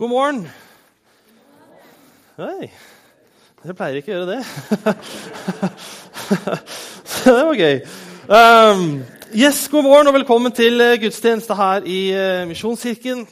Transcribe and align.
God 0.00 0.08
morgen. 0.08 0.38
Hei. 2.40 2.70
Dere 3.60 3.74
pleier 3.76 3.98
ikke 3.98 4.14
å 4.14 4.14
gjøre 4.14 4.30
det. 4.30 4.38
Så 7.04 7.34
det 7.36 7.42
var 7.50 7.58
gøy. 7.58 7.76
Um, 8.32 8.86
yes, 9.36 9.60
God 9.68 9.84
morgen 9.84 10.08
og 10.08 10.16
velkommen 10.16 10.56
til 10.56 10.80
eh, 10.80 10.96
gudstjeneste 11.02 11.52
her 11.58 11.84
i 11.84 11.98
uh, 12.16 12.48
Misjonskirken. 12.48 13.26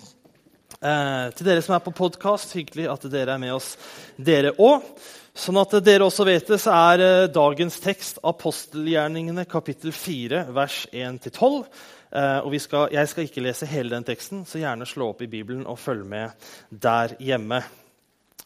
Uh, 0.77 1.33
til 1.39 1.49
dere 1.49 1.65
som 1.65 1.79
er 1.79 1.87
på 1.89 1.97
podkast, 2.05 2.53
hyggelig 2.61 2.91
at 2.93 3.09
dere 3.17 3.39
er 3.39 3.41
med 3.41 3.57
oss, 3.57 3.73
dere 4.21 4.53
òg. 4.61 4.85
Sånn 5.33 5.57
at 5.65 5.73
dere 5.87 6.05
også 6.05 6.29
vet 6.29 6.53
det, 6.53 6.61
så 6.61 6.77
er 6.93 7.01
uh, 7.01 7.31
dagens 7.33 7.81
tekst 7.81 8.21
apostelgjerningene 8.21 9.49
kapittel 9.49 9.97
4, 9.97 10.51
vers 10.53 10.83
1-12. 10.93 11.65
Uh, 12.09 12.41
og 12.47 12.55
skal, 12.61 12.89
Jeg 12.93 13.09
skal 13.09 13.27
ikke 13.29 13.43
lese 13.45 13.69
hele 13.69 13.93
den 13.93 14.05
teksten, 14.05 14.47
så 14.49 14.63
gjerne 14.63 14.87
slå 14.89 15.11
opp 15.13 15.21
i 15.23 15.29
Bibelen 15.29 15.67
og 15.69 15.79
følg 15.79 16.07
med 16.09 16.49
der 16.71 17.13
hjemme. 17.21 17.63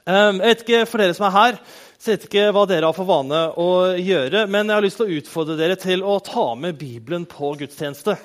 Jeg 0.02 0.38
vet 0.40 0.64
ikke, 0.64 0.86
For 0.90 0.98
dere 0.98 1.14
som 1.14 1.28
er 1.28 1.36
her, 1.36 1.58
så 1.94 2.10
vet 2.10 2.24
ikke 2.26 2.48
hva 2.50 2.64
dere 2.66 2.88
har 2.88 2.96
for 2.96 3.06
vane 3.06 3.44
å 3.54 3.68
gjøre, 3.94 4.48
men 4.50 4.66
jeg 4.66 4.74
har 4.74 4.82
lyst 4.82 4.98
til 4.98 5.06
å 5.06 5.20
utfordre 5.20 5.54
dere 5.60 5.76
til 5.78 6.02
å 6.02 6.16
ta 6.26 6.48
med 6.58 6.74
Bibelen 6.80 7.22
på 7.30 7.52
gudstjeneste. 7.60 8.16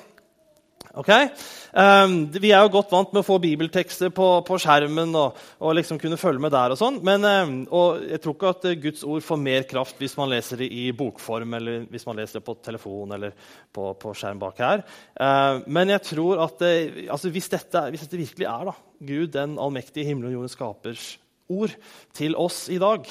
Okay? 0.96 1.28
Um, 1.72 2.16
vi 2.32 2.50
er 2.54 2.64
jo 2.64 2.72
godt 2.72 2.92
vant 2.94 3.12
med 3.12 3.20
å 3.20 3.26
få 3.26 3.36
bibeltekster 3.42 4.12
på, 4.14 4.28
på 4.46 4.58
skjermen 4.62 5.12
og, 5.18 5.36
og, 5.60 5.74
liksom 5.76 6.00
kunne 6.00 6.18
følge 6.20 6.42
med 6.42 6.54
der. 6.54 6.74
Og 6.74 6.80
sånn, 6.80 6.98
men 7.06 7.26
um, 7.26 7.54
og 7.74 8.02
jeg 8.08 8.22
tror 8.24 8.36
ikke 8.36 8.54
at 8.54 8.66
Guds 8.86 9.04
ord 9.06 9.26
får 9.26 9.42
mer 9.42 9.68
kraft 9.68 10.00
hvis 10.02 10.16
man 10.18 10.32
leser 10.32 10.62
det 10.62 10.70
i 10.72 10.88
bokform 10.96 11.58
eller 11.60 11.86
hvis 11.92 12.08
man 12.08 12.18
leser 12.18 12.40
det 12.40 12.46
på 12.48 12.56
telefon 12.64 13.14
eller 13.18 13.36
på, 13.74 13.92
på 14.00 14.16
skjerm 14.16 14.42
bak 14.42 14.64
her. 14.64 14.84
Uh, 15.14 15.64
men 15.68 15.94
jeg 15.94 16.06
tror 16.14 16.44
at 16.48 16.58
det, 16.64 16.74
altså 17.12 17.32
hvis, 17.34 17.52
dette, 17.52 17.86
hvis, 17.92 18.06
dette, 18.06 18.24
virkelig 18.24 18.50
er 18.50 18.68
da, 18.72 18.76
Gud, 18.98 19.32
den 19.36 19.58
allmektige 19.60 20.08
himmelen 20.08 20.32
og 20.32 20.40
jorden 20.40 20.56
skapers 20.56 21.08
ord 21.48 21.74
til 22.16 22.36
oss 22.36 22.66
i 22.72 22.78
dag, 22.82 23.06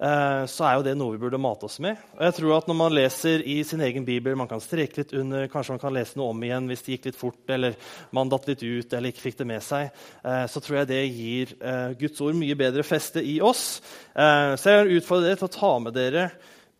Eh, 0.00 0.44
så 0.48 0.64
er 0.64 0.78
jo 0.78 0.84
det 0.86 0.94
noe 0.96 1.12
vi 1.12 1.20
burde 1.20 1.38
mate 1.40 1.66
oss 1.68 1.76
med. 1.84 1.98
Og 2.16 2.22
jeg 2.24 2.36
tror 2.38 2.54
at 2.56 2.68
Når 2.70 2.76
man 2.76 2.94
leser 2.96 3.42
i 3.44 3.58
sin 3.64 3.82
egen 3.84 4.06
bibel, 4.06 4.36
man 4.36 4.48
kan 4.48 4.60
streke 4.60 5.02
litt 5.02 5.12
under, 5.12 5.46
kanskje 5.52 5.74
man 5.74 5.82
kan 5.82 5.92
lese 5.92 6.16
noe 6.16 6.32
om 6.32 6.44
igjen 6.44 6.68
hvis 6.70 6.84
det 6.86 6.94
gikk 6.94 7.10
litt 7.10 7.18
fort, 7.20 7.42
eller 7.52 7.76
man 8.16 8.30
datt 8.32 8.48
litt 8.48 8.62
ut 8.64 8.94
eller 8.96 9.12
ikke 9.12 9.26
fikk 9.26 9.38
det 9.42 9.48
med 9.50 9.64
seg, 9.64 9.90
eh, 10.24 10.46
så 10.48 10.62
tror 10.64 10.78
jeg 10.80 10.88
det 10.88 11.02
gir 11.04 11.52
eh, 11.60 11.92
Guds 12.00 12.20
ord 12.24 12.38
mye 12.40 12.56
bedre 12.56 12.84
feste 12.86 13.20
i 13.20 13.40
oss. 13.44 13.82
Så 14.14 14.72
jeg 14.72 14.98
utfordrer 15.00 15.30
dere 15.30 15.38
til 15.40 15.48
å 15.48 15.54
ta 15.54 15.70
med 15.80 15.94
dere 15.94 16.24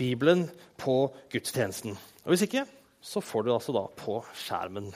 Bibelen 0.00 0.46
på 0.80 0.96
gudstjenesten. 1.32 1.94
Og 2.24 2.32
Hvis 2.32 2.44
ikke, 2.48 2.64
så 3.00 3.20
får 3.20 3.44
du 3.44 3.50
det 3.50 3.56
altså 3.58 3.76
da 3.76 3.84
på 3.96 4.18
skjermen. 4.36 4.90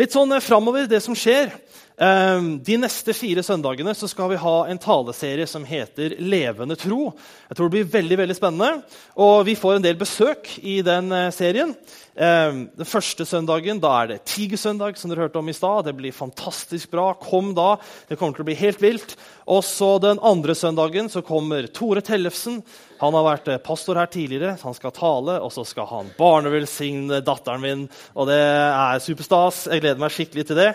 litt 0.00 0.14
sånn 0.14 0.34
framover, 0.42 0.88
det 0.90 1.02
som 1.04 1.14
skjer. 1.18 1.52
Ehm, 2.00 2.54
de 2.64 2.78
neste 2.80 3.12
fire 3.12 3.42
søndagene 3.44 3.92
skal 3.92 4.30
vi 4.32 4.38
ha 4.40 4.54
en 4.72 4.78
taleserie 4.80 5.46
som 5.46 5.66
heter 5.68 6.16
'Levende 6.16 6.76
tro'. 6.76 7.12
Jeg 7.48 7.56
tror 7.56 7.68
Det 7.68 7.76
blir 7.76 8.00
veldig 8.00 8.18
veldig 8.18 8.36
spennende, 8.36 8.82
og 9.16 9.44
vi 9.44 9.54
får 9.54 9.76
en 9.76 9.82
del 9.82 9.96
besøk 9.96 10.48
i 10.64 10.80
den 10.80 11.12
eh, 11.12 11.30
serien. 11.30 11.76
Ehm, 12.16 12.70
den 12.74 12.86
første 12.86 13.26
søndagen 13.26 13.78
da 13.78 14.02
er 14.02 14.06
det 14.06 14.24
Tigersøndag, 14.24 14.96
som 14.96 15.10
dere 15.10 15.28
hørte 15.28 15.38
om 15.38 15.48
i 15.48 15.52
stad. 15.52 15.84
Det 15.84 15.96
blir 15.96 16.12
fantastisk 16.12 16.90
bra. 16.90 17.12
Kom 17.12 17.54
da. 17.54 17.76
Det 18.08 18.16
kommer 18.18 18.32
til 18.32 18.44
å 18.44 18.48
bli 18.48 18.54
helt 18.54 18.80
vilt. 18.80 19.16
Og 19.46 19.62
så 19.62 20.00
Den 20.00 20.18
andre 20.22 20.54
søndagen 20.54 21.10
så 21.10 21.20
kommer 21.22 21.66
Tore 21.68 22.00
Tellefsen. 22.00 22.62
Han 23.00 23.12
har 23.12 23.24
vært 23.36 23.48
eh, 23.48 23.58
pastor 23.58 23.96
her 23.96 24.06
tidligere. 24.06 24.56
Han 24.62 24.72
skal 24.72 24.90
tale, 24.90 25.38
og 25.38 25.52
så 25.52 25.66
skal 25.66 25.84
han 25.84 26.10
barnevelsigne 26.16 27.20
datteren 27.20 27.60
min. 27.60 27.88
Og 28.16 28.26
det 28.26 28.40
er 28.40 28.98
superstas. 28.98 29.66
Jeg 29.68 29.82
gleder 29.82 30.00
meg 30.00 30.10
skikkelig 30.10 30.46
til 30.46 30.56
det. 30.56 30.74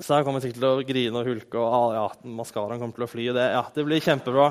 Så 0.00 0.16
jeg 0.16 0.24
kommer 0.24 0.40
sikkert 0.40 0.62
til 0.62 0.68
å 0.70 0.84
grine 0.88 1.20
og 1.20 1.26
hulke, 1.28 1.60
og 1.60 1.74
ah, 1.76 1.90
ja, 1.92 2.04
maskaraen 2.38 2.80
kommer 2.80 2.96
til 2.96 3.04
å 3.04 3.10
fly. 3.10 3.26
Det, 3.36 3.46
ja, 3.52 3.60
det 3.74 3.84
blir 3.84 4.00
kjempebra. 4.00 4.46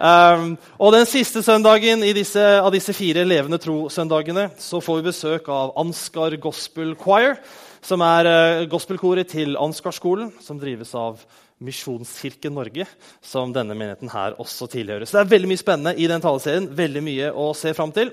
Um, 0.00 0.54
og 0.80 0.94
den 0.94 1.04
siste 1.08 1.42
søndagen 1.44 2.00
disse, 2.16 2.40
av 2.40 2.70
disse 2.72 2.94
fire 2.96 3.26
Levende 3.28 3.60
tro-søndagene 3.60 4.46
så 4.60 4.80
får 4.84 5.00
vi 5.00 5.08
besøk 5.10 5.50
av 5.52 5.74
Ansgar 5.82 6.38
Gospel 6.40 6.94
Choir, 7.00 7.36
som 7.84 8.00
er 8.06 8.30
uh, 8.30 8.64
gospelkoret 8.72 9.28
til 9.34 9.58
Ansgarskolen, 9.60 10.32
som 10.40 10.62
drives 10.62 10.94
av 10.96 11.20
Misjonskirken 11.64 12.56
Norge, 12.56 12.88
som 13.20 13.52
denne 13.52 13.76
menigheten 13.76 14.08
her 14.12 14.38
også 14.40 14.70
tilhører. 14.72 15.04
Så 15.04 15.18
det 15.18 15.26
er 15.26 15.34
veldig 15.36 15.52
mye 15.52 15.64
spennende 15.66 15.96
i 16.00 16.08
den 16.08 16.24
taleserien. 16.24 16.72
Veldig 16.80 17.04
mye 17.04 17.28
å 17.44 17.52
se 17.56 17.76
fram 17.76 17.92
til. 17.94 18.10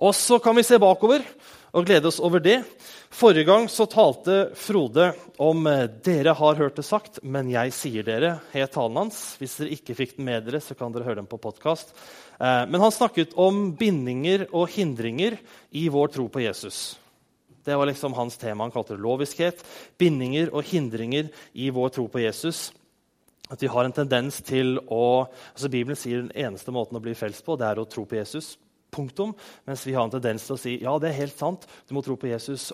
Og 0.00 0.16
så 0.16 0.40
kan 0.40 0.56
vi 0.56 0.64
se 0.66 0.80
bakover 0.80 1.24
og 1.76 1.84
glede 1.84 2.08
oss 2.08 2.20
over 2.24 2.40
det. 2.40 2.62
Forrige 3.10 3.44
gang 3.44 3.68
så 3.70 3.86
talte 3.86 4.50
Frode 4.58 5.12
om 5.38 5.66
eh, 5.66 5.86
'Dere 5.86 6.34
har 6.34 6.58
hørt 6.58 6.76
det 6.76 6.84
sagt, 6.84 7.20
men 7.22 7.50
jeg 7.50 7.72
sier 7.72 8.06
dere', 8.06 8.40
het 8.52 8.72
talen 8.74 8.98
hans. 8.98 9.36
Hvis 9.38 9.56
dere 9.60 9.74
ikke 9.76 9.94
fikk 9.94 10.16
den 10.16 10.26
med 10.26 10.46
dere, 10.46 10.60
så 10.60 10.74
kan 10.74 10.92
dere 10.92 11.06
høre 11.06 11.20
den 11.22 11.30
på 11.30 11.38
podkast. 11.38 11.94
Eh, 12.40 12.64
men 12.66 12.80
han 12.82 12.92
snakket 12.92 13.36
om 13.38 13.76
bindinger 13.78 14.48
og 14.52 14.68
hindringer 14.74 15.38
i 15.70 15.86
vår 15.88 16.12
tro 16.16 16.26
på 16.28 16.42
Jesus. 16.42 16.98
Det 17.66 17.76
var 17.78 17.86
liksom 17.86 18.14
hans 18.14 18.36
tema. 18.36 18.64
Han 18.64 18.74
kalte 18.74 18.94
det 18.94 19.02
loviskhet. 19.02 19.62
Bindinger 19.98 20.50
og 20.54 20.66
hindringer 20.66 21.30
i 21.54 21.70
vår 21.70 21.94
tro 21.94 22.06
på 22.10 22.22
Jesus. 22.22 22.72
At 23.50 23.62
vi 23.62 23.70
har 23.70 23.86
en 23.86 23.94
tendens 23.94 24.40
til 24.42 24.80
å 24.90 25.26
altså 25.54 25.70
Bibelen 25.70 25.98
sier 25.98 26.24
den 26.24 26.34
eneste 26.34 26.74
måten 26.74 26.98
å 26.98 27.02
bli 27.02 27.14
frelst 27.14 27.46
på, 27.46 27.54
det 27.58 27.66
er 27.66 27.78
å 27.78 27.86
tro 27.86 28.02
på 28.06 28.18
Jesus. 28.18 28.56
Punktum. 28.90 29.34
Mens 29.66 29.84
vi 29.86 29.94
har 29.94 30.06
en 30.06 30.14
tendens 30.14 30.46
til 30.46 30.56
å 30.56 30.60
si 30.60 30.74
ja, 30.82 30.94
det 30.98 31.10
er 31.10 31.20
helt 31.22 31.38
sant, 31.38 31.66
du 31.86 31.94
må 31.94 32.02
tro 32.06 32.18
på 32.18 32.30
Jesus 32.30 32.72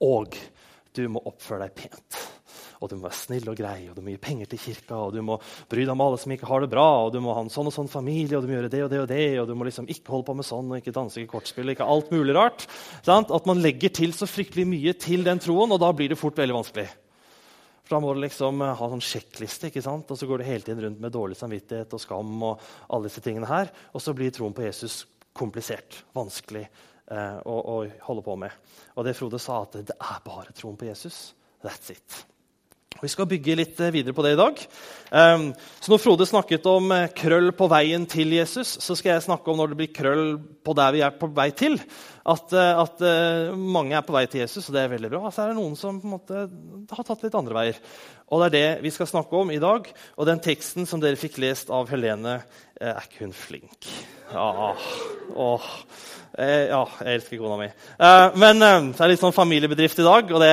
og 0.00 0.36
du 0.96 1.06
må 1.12 1.22
oppføre 1.28 1.66
deg 1.66 1.74
pent. 1.76 2.20
Og 2.80 2.88
du 2.88 2.96
må 2.96 3.10
være 3.10 3.18
snill 3.18 3.48
og 3.52 3.58
grei, 3.58 3.90
og 3.90 3.96
du 3.96 4.00
må 4.00 4.14
gi 4.14 4.20
penger 4.22 4.48
til 4.48 4.60
kirka, 4.62 4.96
og 4.96 5.12
du 5.12 5.20
må 5.24 5.36
bry 5.68 5.82
deg 5.84 5.92
om 5.92 6.00
alle 6.00 6.18
som 6.20 6.32
ikke 6.32 6.48
har 6.48 6.64
det 6.64 6.70
bra, 6.72 6.86
og 7.04 7.10
du 7.12 7.18
må 7.20 7.34
ha 7.36 7.42
en 7.44 7.52
sånn 7.52 7.68
og 7.68 7.74
sånn 7.76 7.90
familie, 7.92 8.38
og 8.38 8.42
du 8.42 8.48
må 8.48 8.56
gjøre 8.56 8.72
det 8.72 8.80
og 8.86 8.88
det 8.92 9.00
og 9.02 9.10
det, 9.10 9.26
og 9.42 9.50
du 9.50 9.52
må 9.58 9.68
liksom 9.68 9.90
ikke 9.92 10.14
holde 10.14 10.28
på 10.30 10.36
med 10.38 10.48
sånn 10.48 10.72
og 10.72 10.80
ikke 10.80 10.94
danse, 10.96 11.20
ikke 11.20 11.34
kortspill, 11.34 11.74
ikke 11.74 11.88
alt 11.92 12.08
mulig 12.14 12.34
rart. 12.36 12.64
Sant? 13.04 13.34
At 13.36 13.48
man 13.50 13.60
legger 13.60 13.92
til 14.00 14.16
så 14.16 14.28
fryktelig 14.30 14.64
mye 14.70 14.96
til 14.96 15.28
den 15.28 15.42
troen, 15.44 15.76
og 15.76 15.82
da 15.84 15.92
blir 15.92 16.08
det 16.12 16.18
fort 16.20 16.40
veldig 16.40 16.56
vanskelig. 16.56 16.88
For 17.84 17.98
Da 17.98 18.00
må 18.00 18.14
du 18.16 18.24
liksom 18.24 18.64
eh, 18.64 18.76
ha 18.80 18.90
sånn 18.94 19.04
sjekkliste, 19.04 19.68
ikke 19.68 19.84
sant? 19.84 20.08
og 20.08 20.16
så 20.16 20.28
går 20.30 20.40
du 20.40 20.48
hele 20.48 20.64
tiden 20.64 20.84
rundt 20.86 21.04
med 21.04 21.12
dårlig 21.12 21.36
samvittighet 21.36 21.92
og 21.92 22.00
skam. 22.00 22.36
og 22.48 22.64
alle 22.88 23.10
disse 23.10 23.20
tingene 23.20 23.50
her, 23.50 23.68
Og 23.92 24.00
så 24.00 24.16
blir 24.16 24.32
troen 24.32 24.56
på 24.56 24.64
Jesus 24.64 25.04
komplisert, 25.36 26.00
vanskelig 26.16 26.64
å, 27.10 27.54
å, 27.58 27.76
holde 28.06 28.22
på 28.26 28.36
med. 28.38 28.74
Og 28.94 29.06
det 29.06 29.16
Frode 29.18 29.40
sa, 29.42 29.62
at 29.66 29.80
det 29.82 29.96
er 29.98 30.26
bare 30.26 30.54
troen 30.54 30.78
på 30.78 30.90
Jesus. 30.90 31.30
That's 31.64 31.90
it. 31.90 32.22
Vi 33.00 33.08
skal 33.08 33.28
bygge 33.28 33.56
litt 33.56 33.78
eh, 33.80 33.92
videre 33.94 34.12
på 34.12 34.22
det 34.26 34.34
i 34.34 34.38
dag. 34.38 34.58
Um, 35.10 35.46
så 35.80 35.92
Når 35.92 36.00
Frode 36.02 36.26
snakket 36.28 36.66
om 36.68 36.90
eh, 36.92 37.06
krøll 37.16 37.48
på 37.56 37.68
veien 37.70 38.04
til 38.10 38.34
Jesus, 38.36 38.74
så 38.82 38.96
skal 38.98 39.14
jeg 39.14 39.24
snakke 39.24 39.48
om 39.48 39.60
når 39.60 39.72
det 39.72 39.78
blir 39.78 39.92
krøll 39.94 40.24
på 40.66 40.74
der 40.76 40.96
vi 40.96 41.04
er 41.06 41.14
på 41.16 41.30
vei 41.32 41.48
til. 41.56 41.78
At, 42.28 42.52
eh, 42.52 42.82
at 42.82 43.00
mange 43.56 43.96
er 43.96 44.04
på 44.04 44.12
vei 44.12 44.26
til 44.28 44.42
Jesus, 44.42 44.68
og 44.68 44.76
det 44.76 44.82
er 44.84 44.92
veldig 44.92 45.12
bra. 45.14 45.32
Så 45.32 45.44
er 45.44 45.52
det 45.52 45.60
noen 45.62 45.78
som 45.80 46.02
måte, 46.04 46.44
har 46.92 47.08
tatt 47.08 47.24
litt 47.24 47.38
andre 47.40 47.56
veier. 47.56 47.80
Og 48.30 48.42
Det 48.42 48.50
er 48.50 48.56
det 48.58 48.84
vi 48.84 48.92
skal 48.94 49.08
snakke 49.08 49.38
om 49.38 49.48
i 49.50 49.62
dag. 49.62 49.88
Og 50.18 50.28
den 50.28 50.42
teksten 50.44 50.86
som 50.86 51.00
dere 51.00 51.18
fikk 51.18 51.40
lest 51.40 51.72
av 51.72 51.88
Helene, 51.90 52.42
er 52.80 53.04
ikke 53.04 53.26
hun 53.26 53.36
flink? 53.36 53.90
Ja, 54.32 54.72
åh. 55.36 55.68
Eh, 56.38 56.68
ja, 56.70 56.84
jeg 57.02 57.18
elsker 57.18 57.40
kona 57.40 57.56
mi. 57.58 57.66
Eh, 57.66 58.36
men 58.38 58.62
eh, 58.62 58.76
det 58.94 59.02
er 59.02 59.10
litt 59.10 59.22
sånn 59.22 59.34
familiebedrift 59.34 59.98
i 59.98 60.06
dag. 60.06 60.30
og 60.30 60.42
det, 60.42 60.52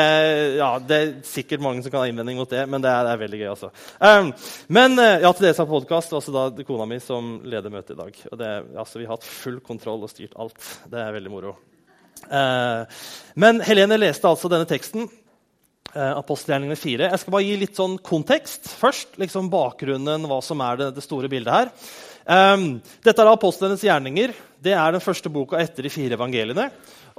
ja, 0.58 0.70
det, 0.82 0.98
er 0.98 1.12
sikkert 1.28 1.62
mange 1.64 1.84
som 1.86 1.94
kan 1.94 2.02
ha 2.02 2.10
innvending 2.10 2.40
mot 2.42 2.50
det, 2.50 2.64
men 2.70 2.82
det 2.84 2.90
er, 2.90 3.06
det 3.06 3.14
er 3.14 3.22
veldig 3.22 3.42
gøy. 3.42 3.50
altså. 3.54 3.70
men 4.74 4.98
ja, 4.98 5.32
til 5.32 5.46
dere 5.46 5.54
som 5.58 5.68
har 5.68 5.76
podkast, 5.76 6.16
også 6.18 6.34
da 6.34 6.66
kona 6.68 6.88
mi 6.90 6.98
som 7.04 7.38
leder 7.46 7.74
møtet 7.74 7.94
i 7.94 8.00
dag. 8.00 8.20
Og 8.32 8.42
det, 8.42 8.52
altså, 8.74 9.00
Vi 9.00 9.06
har 9.06 9.16
hatt 9.16 9.30
full 9.30 9.62
kontroll 9.62 10.04
og 10.08 10.12
styrt 10.12 10.36
alt. 10.36 10.58
Det 10.90 11.00
er 11.04 11.16
veldig 11.16 11.34
moro. 11.34 11.56
men 13.38 13.62
Helene 13.64 14.00
leste 14.02 14.28
altså 14.28 14.50
denne 14.52 14.68
teksten. 14.68 15.08
Apostelgjerningene 15.94 16.78
4. 16.78 17.08
Jeg 17.12 17.22
skal 17.22 17.34
bare 17.34 17.46
gi 17.46 17.56
litt 17.62 17.78
sånn 17.78 17.96
kontekst 18.04 18.68
først. 18.82 19.16
liksom 19.22 19.48
Bakgrunnen, 19.54 20.28
hva 20.30 20.42
som 20.44 20.62
er 20.66 20.82
det, 20.82 20.92
det 20.98 21.06
store 21.06 21.30
bildet 21.32 21.54
her. 21.54 21.72
Um, 22.28 22.82
dette 23.06 23.24
er 23.24 23.30
apostlenes 23.32 23.84
gjerninger. 23.88 24.34
Det 24.60 24.74
er 24.76 24.92
den 24.92 25.04
første 25.04 25.32
boka 25.32 25.60
etter 25.62 25.86
de 25.86 25.92
fire 25.92 26.18
evangeliene. 26.18 26.68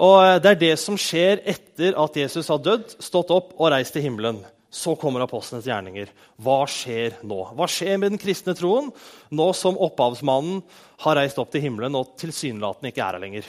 Og 0.04 0.16
eh, 0.20 0.36
Det 0.42 0.50
er 0.50 0.60
det 0.60 0.74
som 0.80 0.98
skjer 1.00 1.40
etter 1.48 1.96
at 1.98 2.16
Jesus 2.18 2.50
har 2.52 2.60
dødd, 2.62 2.98
stått 3.02 3.32
opp 3.34 3.54
og 3.56 3.70
reist 3.72 3.96
til 3.96 4.04
himmelen. 4.04 4.42
Så 4.68 4.98
kommer 5.00 5.24
apostlenes 5.24 5.66
gjerninger. 5.66 6.10
Hva 6.44 6.60
skjer 6.68 7.16
nå? 7.24 7.38
Hva 7.56 7.70
skjer 7.72 7.96
med 7.96 8.12
den 8.12 8.20
kristne 8.20 8.52
troen 8.58 8.90
nå 9.32 9.48
som 9.56 9.80
opphavsmannen 9.80 10.60
har 11.06 11.16
reist 11.16 11.40
opp 11.40 11.54
til 11.54 11.64
himmelen 11.64 11.96
og 11.96 12.12
tilsynelatende 12.20 12.92
ikke 12.92 13.06
er 13.06 13.16
her 13.16 13.24
lenger? 13.24 13.48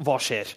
Hva 0.00 0.16
skjer? 0.22 0.48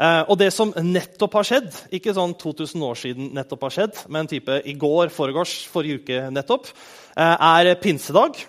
Eh, 0.00 0.22
og 0.24 0.40
det 0.40 0.48
som 0.56 0.72
nettopp 0.72 1.36
har 1.36 1.50
skjedd, 1.52 1.70
ikke 2.00 2.16
sånn 2.16 2.32
2000 2.40 2.88
år 2.88 3.00
siden 3.02 3.30
nettopp 3.36 3.68
har 3.68 3.76
skjedd, 3.76 4.04
men 4.08 4.30
type 4.30 4.62
i 4.64 4.76
går, 4.78 5.12
foregårs, 5.12 5.58
forrige 5.68 6.00
uke 6.00 6.26
nettopp, 6.32 6.72
eh, 7.12 7.36
er 7.36 7.74
pinsedag. 7.82 8.40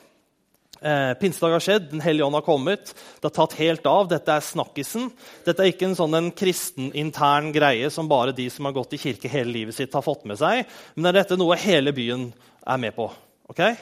Eh, 0.81 1.13
Pinsedag 1.13 1.55
har 1.55 1.63
skjedd, 1.63 1.89
Den 1.91 2.01
hellige 2.01 2.25
ånd 2.25 2.35
har 2.35 2.45
kommet. 2.45 2.93
Det 2.93 3.25
har 3.29 3.35
tatt 3.35 3.57
helt 3.57 3.85
av. 3.85 4.07
Dette 4.11 4.33
er 4.33 4.45
snakkisen. 4.45 5.09
Dette 5.45 5.63
er 5.63 5.71
ikke 5.71 5.89
en 5.89 5.97
sånn 5.97 6.17
en 6.17 6.31
kristen 6.31 6.91
intern 6.93 7.51
greie 7.55 7.89
som 7.93 8.09
bare 8.09 8.35
de 8.35 8.49
som 8.53 8.65
har 8.65 8.75
gått 8.77 8.93
i 8.93 9.01
kirke 9.01 9.31
hele 9.31 9.51
livet 9.51 9.75
sitt, 9.75 9.93
har 9.93 10.05
fått 10.05 10.25
med 10.25 10.37
seg. 10.37 10.65
Men 10.95 11.09
er 11.09 11.21
dette 11.21 11.37
noe 11.39 11.57
hele 11.57 11.93
byen 11.95 12.29
er 12.67 12.77
med 12.77 12.95
på. 12.95 13.09
Okay? 13.49 13.77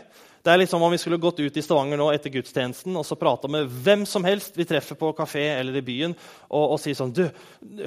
Det 0.45 0.53
er 0.53 0.59
litt 0.61 0.69
som 0.69 0.83
om 0.85 0.91
vi 0.93 0.99
skulle 1.01 1.17
gått 1.17 1.39
ut 1.41 1.55
i 1.57 1.61
Stavanger 1.65 1.97
nå 1.97 2.11
etter 2.13 2.29
gudstjenesten 2.29 2.93
og 2.99 3.05
så 3.07 3.15
prata 3.17 3.49
med 3.49 3.65
hvem 3.65 4.03
som 4.05 4.21
helst 4.27 4.53
vi 4.53 4.67
treffer 4.69 4.93
på 4.99 5.09
kafé 5.17 5.41
eller 5.55 5.79
i 5.79 5.81
byen, 5.81 6.13
og, 6.51 6.75
og 6.75 6.77
si 6.83 6.93
sånn 6.93 7.13
Du, 7.17 7.23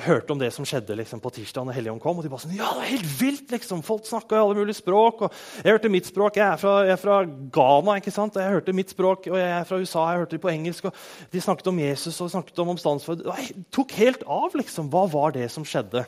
hørte 0.02 0.34
om 0.34 0.40
det 0.40 0.48
som 0.56 0.66
skjedde 0.66 0.96
liksom, 0.98 1.22
på 1.22 1.30
tirsdag 1.36 1.68
da 1.68 1.76
Helligånd 1.76 2.02
kom? 2.02 2.18
Og 2.18 2.26
de 2.26 2.32
bare 2.32 2.42
sånn 2.42 2.56
Ja, 2.58 2.72
det 2.74 2.88
er 2.88 2.92
helt 2.96 3.12
vilt! 3.20 3.54
liksom. 3.54 3.84
Folk 3.86 4.08
snakka 4.10 4.40
alle 4.40 4.58
mulige 4.58 4.80
språk. 4.80 5.22
og 5.28 5.38
Jeg 5.62 5.76
hørte 5.76 5.92
mitt 5.92 6.10
språk. 6.10 6.40
Jeg 6.40 6.48
er 6.48 6.58
fra, 6.58 6.74
jeg 6.82 6.96
er 6.96 7.00
fra 7.00 7.20
Ghana. 7.54 7.96
ikke 8.02 8.12
sant? 8.14 8.36
Jeg 8.42 8.56
hørte 8.58 8.74
mitt 8.74 8.90
språk, 8.90 9.30
og 9.30 9.38
jeg 9.38 9.54
er 9.54 9.64
fra 9.68 9.78
USA. 9.78 10.04
Jeg 10.10 10.24
hørte 10.24 10.34
det 10.34 10.42
på 10.42 10.50
engelsk. 10.52 10.90
og 10.90 11.32
De 11.32 11.46
snakket 11.46 11.70
om 11.70 11.78
Jesus 11.78 12.20
og 12.24 12.32
snakket 12.34 12.58
om 12.64 12.74
omstandsforhold. 12.74 13.22
Det 13.22 13.68
tok 13.78 13.94
helt 14.02 14.26
av, 14.26 14.58
liksom. 14.58 14.90
Hva 14.90 15.06
var 15.14 15.38
det 15.38 15.46
som 15.54 15.66
skjedde? 15.66 16.04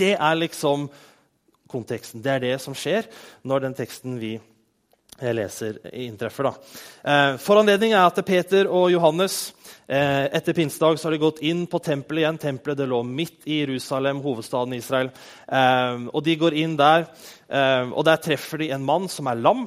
Det 0.00 0.14
er 0.16 0.40
liksom 0.40 0.88
konteksten. 1.70 2.24
Det 2.24 2.32
er 2.32 2.46
det 2.48 2.56
som 2.64 2.72
skjer 2.72 3.06
når 3.44 3.68
den 3.68 3.76
teksten 3.76 4.16
vi 4.22 4.38
jeg 5.28 5.36
leser, 5.36 5.78
inntreffer. 5.92 6.48
Da. 6.48 6.52
Eh, 7.04 7.34
Foranledningen 7.42 7.98
er 7.98 8.06
at 8.08 8.20
Peter 8.26 8.70
og 8.70 8.88
Johannes 8.92 9.52
eh, 9.84 10.26
etter 10.32 10.56
pinsedag 10.56 11.00
har 11.02 11.14
de 11.14 11.20
gått 11.20 11.42
inn 11.44 11.66
på 11.70 11.82
tempelet 11.84 12.24
igjen. 12.24 12.40
Tempelet 12.40 12.80
det 12.80 12.88
lå 12.90 13.02
midt 13.06 13.44
i 13.44 13.60
Jerusalem, 13.60 14.22
hovedstaden 14.24 14.78
Israel. 14.78 15.12
Eh, 15.46 16.08
og 16.08 16.24
De 16.24 16.38
går 16.40 16.56
inn 16.62 16.78
der, 16.80 17.08
og 17.50 18.04
der 18.06 18.20
treffer 18.22 18.60
de 18.62 18.68
en 18.70 18.84
mann 18.86 19.08
som 19.10 19.26
er 19.26 19.40
lam 19.42 19.64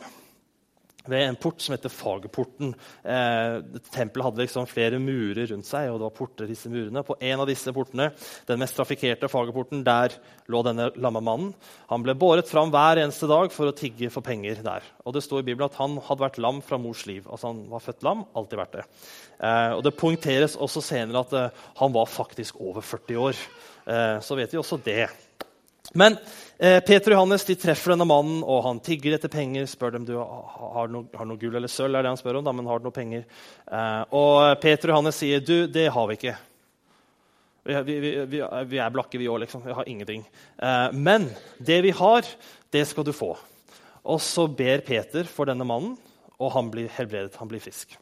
ved 1.09 1.25
en 1.25 1.37
port 1.39 1.61
som 1.61 1.73
heter 1.75 1.91
Fagerporten. 1.91 2.73
Eh, 3.03 3.57
tempelet 3.91 4.27
hadde 4.27 4.43
liksom 4.43 4.67
flere 4.69 4.99
murer 5.03 5.49
rundt 5.51 5.67
seg. 5.67 5.89
og 5.91 5.99
det 5.99 6.07
var 6.07 6.15
porter 6.15 6.47
disse 6.47 6.71
murene. 6.71 7.03
På 7.03 7.17
en 7.19 7.43
av 7.43 7.49
disse 7.49 7.73
portene, 7.75 8.11
den 8.47 8.59
mest 8.59 8.77
trafikkerte 8.79 9.29
Fagerporten, 9.31 9.83
der 9.83 10.15
lå 10.47 10.63
denne 10.63 10.91
lamme 10.95 11.21
mannen. 11.23 11.53
Han 11.89 12.05
ble 12.05 12.15
båret 12.15 12.47
fram 12.47 12.71
hver 12.71 13.01
eneste 13.03 13.27
dag 13.27 13.51
for 13.51 13.67
å 13.67 13.75
tigge 13.75 14.09
for 14.13 14.23
penger 14.23 14.63
der. 14.63 14.87
Og 15.05 15.13
Det 15.13 15.23
står 15.23 15.43
i 15.43 15.47
Bibelen 15.51 15.67
at 15.69 15.79
han 15.81 15.99
hadde 15.99 16.23
vært 16.23 16.39
lam 16.39 16.61
fra 16.61 16.77
mors 16.77 17.05
liv. 17.05 17.27
Altså 17.27 17.51
Han 17.51 17.67
var 17.69 17.83
født 17.83 18.03
lam, 18.03 18.25
alltid 18.35 18.59
vært 18.59 18.79
det. 18.79 18.87
Eh, 19.39 19.71
og 19.75 19.83
Det 19.83 19.97
poengteres 19.97 20.55
også 20.55 20.81
senere 20.81 21.19
at 21.25 21.33
eh, 21.33 21.49
han 21.77 21.93
var 21.93 22.05
faktisk 22.05 22.61
over 22.61 22.81
40 22.81 23.17
år. 23.19 23.45
Eh, 23.87 24.19
så 24.23 24.35
vet 24.39 24.51
vi 24.51 24.61
også 24.61 24.79
det. 24.83 25.09
Men 25.93 26.15
Peter 26.63 27.11
og 27.11 27.17
Johannes 27.17 27.43
de 27.43 27.57
treffer 27.59 27.91
denne 27.91 28.05
mannen, 28.07 28.39
og 28.47 28.61
han 28.63 28.77
tigger 28.83 29.17
etter 29.17 29.31
penger. 29.31 29.65
spør 29.67 29.97
dem 29.97 30.05
du 30.07 30.13
har 30.15 30.87
noe, 30.91 31.09
har 31.11 31.27
noe 31.27 31.41
gull 31.41 31.57
eller 31.59 31.71
sølv, 31.71 31.97
er 31.97 32.05
det 32.05 32.13
han 32.13 32.19
spør 32.21 32.39
om, 32.39 32.45
da, 32.47 32.53
men 32.55 32.69
har 32.71 32.79
du 32.79 32.87
noe 32.87 32.95
penger. 32.95 33.25
Eh, 33.67 34.15
og 34.15 34.61
Peter 34.63 34.87
og 34.87 34.95
Johannes 34.95 35.19
sier 35.19 35.43
du, 35.43 35.67
det 35.67 35.89
har 35.91 36.07
vi 36.07 36.15
ikke. 36.21 36.35
Vi, 37.63 37.75
vi, 37.87 37.97
vi, 38.27 38.41
vi 38.67 38.79
er 38.79 38.91
blakke, 38.91 39.19
vi 39.19 39.27
òg. 39.31 39.41
Liksom. 39.43 39.63
Vi 39.63 39.75
har 39.75 39.89
ingenting. 39.89 40.23
Eh, 40.59 40.87
men 40.95 41.29
det 41.59 41.81
vi 41.85 41.93
har, 41.95 42.27
det 42.75 42.85
skal 42.87 43.07
du 43.07 43.13
få. 43.15 43.33
Og 44.03 44.19
så 44.23 44.47
ber 44.51 44.83
Peter 44.83 45.27
for 45.27 45.47
denne 45.47 45.67
mannen, 45.67 45.95
og 46.39 46.51
han 46.55 46.71
blir 46.71 46.91
helbredet. 46.91 47.37
Han 47.39 47.51
blir 47.51 47.63
frisk. 47.63 47.95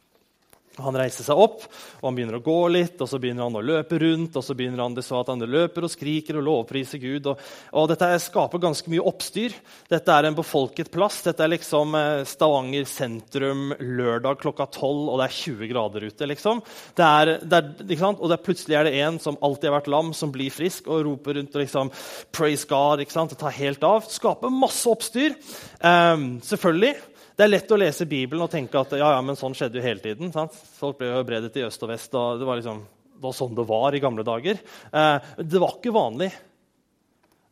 Han 0.80 0.96
reiser 0.96 1.26
seg 1.26 1.36
opp 1.36 1.66
og 2.02 2.08
han 2.08 2.16
begynner 2.16 2.38
å 2.38 2.42
gå 2.42 2.60
litt, 2.72 2.96
og 2.98 3.06
så 3.06 3.18
begynner 3.22 3.44
han 3.46 3.58
å 3.60 3.62
løpe 3.62 3.98
rundt. 4.02 4.34
og 4.34 4.42
så 4.42 4.56
begynner 4.58 4.82
Han 4.82 4.94
det 4.96 5.04
så 5.06 5.20
at 5.20 5.28
han 5.28 5.38
løper 5.38 5.84
og 5.84 5.92
skriker 5.92 6.38
og 6.40 6.46
lovpriser 6.48 6.98
Gud. 6.98 7.28
Og, 7.30 7.42
og 7.78 7.90
Dette 7.92 8.08
skaper 8.24 8.62
ganske 8.62 8.90
mye 8.90 9.04
oppstyr. 9.06 9.54
Dette 9.90 10.16
er 10.16 10.26
en 10.26 10.38
befolket 10.38 10.90
plass. 10.90 11.20
Dette 11.22 11.44
er 11.44 11.52
liksom 11.52 11.94
eh, 11.94 12.24
Stavanger 12.26 12.88
sentrum 12.90 13.70
lørdag 13.78 14.40
klokka 14.42 14.66
tolv, 14.72 15.12
og 15.12 15.20
det 15.20 15.28
er 15.28 15.36
20 15.36 15.70
grader 15.70 16.08
ute. 16.08 16.30
liksom. 16.32 16.64
Det 16.98 17.06
er, 17.06 17.32
det 17.44 17.60
er, 17.60 18.02
og 18.10 18.26
det 18.26 18.38
er 18.38 18.44
plutselig 18.48 18.80
er 18.80 18.88
det 18.88 18.96
en 19.04 19.20
som 19.22 19.38
alltid 19.44 19.70
har 19.70 19.78
vært 19.78 19.92
lam, 19.92 20.10
som 20.16 20.34
blir 20.34 20.50
frisk 20.50 20.90
og 20.90 21.04
roper 21.06 21.38
rundt 21.38 21.54
og 21.54 21.62
liksom 21.62 21.92
Praise 22.34 22.66
God. 22.66 23.04
ikke 23.04 23.14
sant? 23.14 23.36
og 23.36 23.38
tar 23.38 23.54
helt 23.60 23.86
av. 23.86 24.08
Skaper 24.10 24.50
masse 24.50 24.88
oppstyr. 24.90 25.36
Um, 25.78 26.40
selvfølgelig. 26.42 26.96
Det 27.36 27.44
er 27.46 27.50
lett 27.50 27.72
å 27.72 27.78
lese 27.80 28.08
Bibelen 28.08 28.44
og 28.44 28.52
tenke 28.52 28.80
at 28.80 28.92
ja, 28.98 29.14
ja, 29.14 29.20
men 29.24 29.38
sånn 29.38 29.54
skjedde 29.56 29.80
jo 29.80 29.84
hele 29.84 30.04
tiden. 30.04 30.32
Sant? 30.34 30.56
Folk 30.76 30.98
ble 31.00 31.08
jo 31.08 31.24
bredet 31.26 31.54
i 31.56 31.64
øst 31.64 31.82
og 31.84 31.92
vest. 31.92 32.14
og 32.18 32.42
Det 32.42 32.48
var 32.48 32.60
liksom, 32.60 32.82
det 33.16 33.24
var 33.24 33.36
sånn 33.36 33.56
det 33.56 33.66
var 33.68 33.96
i 33.96 34.02
gamle 34.04 34.26
dager. 34.26 34.60
Eh, 34.92 35.32
det 35.40 35.62
var 35.62 35.78
ikke 35.78 35.94
vanlig. 35.96 36.30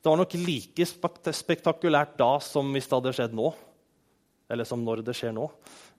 Det 0.01 0.09
var 0.09 0.21
nok 0.21 0.37
like 0.41 0.87
spektakulært 1.37 2.17
da 2.21 2.35
som 2.45 2.69
hvis 2.73 2.89
det 2.89 2.99
hadde 2.99 3.17
skjedd 3.17 3.37
nå. 3.37 3.53
Eller 4.51 4.67
som 4.69 4.83
når 4.85 5.05
det 5.07 5.15
skjer 5.17 5.33
nå. 5.37 5.47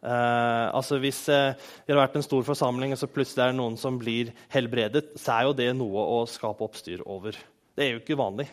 Eh, 0.02 0.68
altså 0.74 0.98
Hvis 1.02 1.24
eh, 1.30 1.54
det 1.86 1.94
har 1.94 2.02
vært 2.04 2.18
en 2.20 2.26
stor 2.26 2.46
forsamling, 2.46 2.94
og 2.94 3.02
så 3.02 3.10
plutselig 3.10 3.46
er 3.46 3.54
det 3.54 3.60
noen 3.62 3.78
som 3.80 4.00
blir 4.02 4.34
helbredet, 4.54 5.12
så 5.22 5.38
er 5.38 5.48
jo 5.48 5.58
det 5.58 5.70
noe 5.78 6.06
å 6.18 6.24
skape 6.30 6.66
oppstyr 6.66 7.06
over. 7.06 7.38
Det 7.78 7.86
er 7.86 7.96
jo 7.96 8.02
ikke 8.02 8.20
vanlig. 8.20 8.50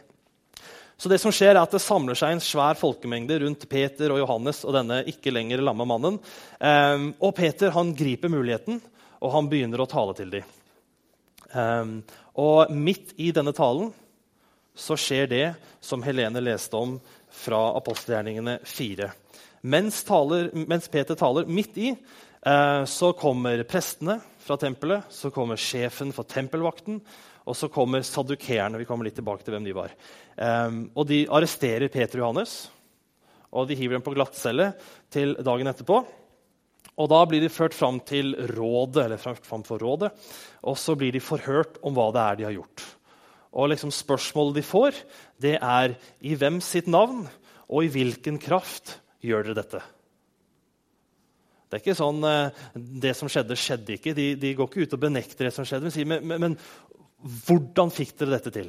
Så 0.99 1.09
det 1.09 1.21
som 1.23 1.31
skjer 1.31 1.53
er 1.53 1.61
at 1.61 1.71
det 1.71 1.79
samler 1.79 2.19
seg 2.19 2.35
en 2.35 2.43
svær 2.43 2.75
folkemengde 2.79 3.37
rundt 3.45 3.69
Peter 3.71 4.11
og 4.11 4.19
Johannes 4.19 4.65
og 4.67 4.75
denne 4.75 5.05
ikke 5.07 5.31
lenger 5.31 5.63
lamme 5.63 5.87
mannen. 5.87 6.17
Um, 6.59 7.05
og 7.23 7.37
Peter 7.39 7.71
han 7.77 7.93
griper 7.95 8.33
muligheten, 8.33 8.81
og 9.23 9.35
han 9.35 9.51
begynner 9.51 9.85
å 9.85 9.87
tale 9.91 10.17
til 10.19 10.33
dem. 10.33 10.49
Um, 11.55 11.93
og 12.35 12.75
midt 12.75 13.15
i 13.15 13.31
denne 13.35 13.55
talen 13.55 13.93
så 14.79 14.99
skjer 14.99 15.31
det 15.31 15.47
som 15.81 16.03
Helene 16.03 16.43
leste 16.43 16.75
om 16.75 16.99
fra 17.31 17.63
apostelgjerningene 17.79 18.59
4. 18.67 19.09
Mens, 19.71 20.03
taler, 20.07 20.51
mens 20.67 20.91
Peter 20.91 21.19
taler 21.19 21.47
midt 21.47 21.79
i, 21.79 21.93
uh, 21.95 22.83
så 22.91 23.13
kommer 23.15 23.63
prestene 23.71 24.19
fra 24.43 24.59
tempelet, 24.59 25.07
så 25.15 25.31
kommer 25.31 25.63
sjefen 25.63 26.11
for 26.17 26.27
tempelvakten, 26.27 26.99
og 27.49 27.57
så 27.57 27.71
kommer 27.73 28.05
sadukeerne. 28.05 28.79
Vi 28.81 28.87
kommer 28.89 29.09
litt 29.09 29.17
tilbake 29.19 29.45
til 29.45 29.57
hvem 29.57 29.67
de 29.67 29.77
var. 29.77 29.95
Um, 30.37 30.83
og 30.95 31.09
de 31.09 31.25
arresterer 31.33 31.91
Peter 31.93 32.21
og 32.21 32.27
Johannes, 32.27 32.57
og 33.49 33.69
de 33.69 33.77
hiver 33.79 33.97
dem 33.97 34.05
på 34.05 34.13
glattcelle 34.13 34.75
til 35.13 35.33
dagen 35.41 35.71
etterpå. 35.71 36.03
Og 36.99 37.09
Da 37.09 37.23
blir 37.31 37.41
de 37.41 37.51
ført 37.53 37.77
fram 37.77 38.01
til 38.03 38.35
rådet, 38.53 39.05
eller 39.05 39.21
fram 39.23 39.65
for 39.65 39.79
rådet, 39.79 40.11
og 40.67 40.77
så 40.77 40.97
blir 40.99 41.15
de 41.15 41.23
forhørt 41.23 41.79
om 41.87 41.95
hva 41.97 42.11
det 42.13 42.25
er 42.25 42.39
de 42.39 42.49
har 42.49 42.57
gjort. 42.59 42.87
Og 43.55 43.71
liksom 43.71 43.93
Spørsmålet 43.95 44.59
de 44.59 44.67
får, 44.67 44.99
det 45.41 45.57
er 45.57 45.95
i 46.21 46.35
hvem 46.37 46.61
sitt 46.61 46.91
navn 46.91 47.25
og 47.69 47.85
i 47.85 47.93
hvilken 47.93 48.41
kraft 48.43 48.99
gjør 49.25 49.49
dere 49.49 49.63
dette? 49.63 49.81
Det 51.69 51.77
er 51.77 51.83
ikke 51.83 51.99
sånn 51.99 52.23
eh, 52.25 52.61
det 53.05 53.13
som 53.17 53.29
skjedde, 53.29 53.57
skjedde 53.61 53.97
ikke. 53.99 54.15
De, 54.17 54.29
de 54.41 54.55
går 54.57 54.71
ikke 54.71 54.87
ut 54.89 54.95
og 54.97 55.03
benekter 55.03 55.49
det 55.49 55.55
som 55.55 55.67
skjedde, 55.69 55.85
men 55.85 55.95
sier 55.95 56.09
men, 56.09 56.25
men, 56.25 56.41
men 56.47 56.55
hvordan 57.23 57.91
fikk 57.95 58.15
dere 58.19 58.37
dette 58.37 58.53
til? 58.55 58.69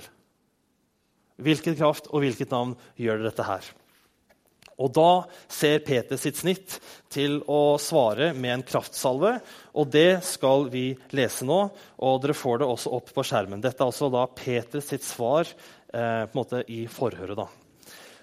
Hvilken 1.39 1.77
kraft 1.79 2.09
og 2.11 2.23
hvilket 2.23 2.51
navn 2.51 2.73
gjør 2.99 3.21
dere 3.21 3.31
dette 3.31 3.47
her? 3.47 3.69
Og 4.79 4.93
Da 4.95 5.27
ser 5.51 5.81
Peter 5.83 6.15
sitt 6.15 6.37
snitt 6.39 6.77
til 7.11 7.41
å 7.51 7.75
svare 7.81 8.31
med 8.33 8.53
en 8.53 8.63
kraftsalve. 8.63 9.41
og 9.75 9.89
Det 9.91 10.23
skal 10.23 10.69
vi 10.71 10.97
lese 11.11 11.43
nå, 11.43 11.59
og 11.99 12.21
dere 12.21 12.33
får 12.33 12.59
det 12.59 12.67
også 12.67 12.93
opp 12.95 13.11
på 13.13 13.25
skjermen. 13.27 13.61
Dette 13.61 13.83
er 13.83 13.91
altså 13.91 14.09
da 14.09 14.25
Peter 14.27 14.79
sitt 14.79 15.03
svar 15.03 15.43
eh, 15.43 16.23
på 16.25 16.31
en 16.31 16.39
måte 16.39 16.63
i 16.71 16.87
forhøret. 16.87 17.35
da. 17.35 17.47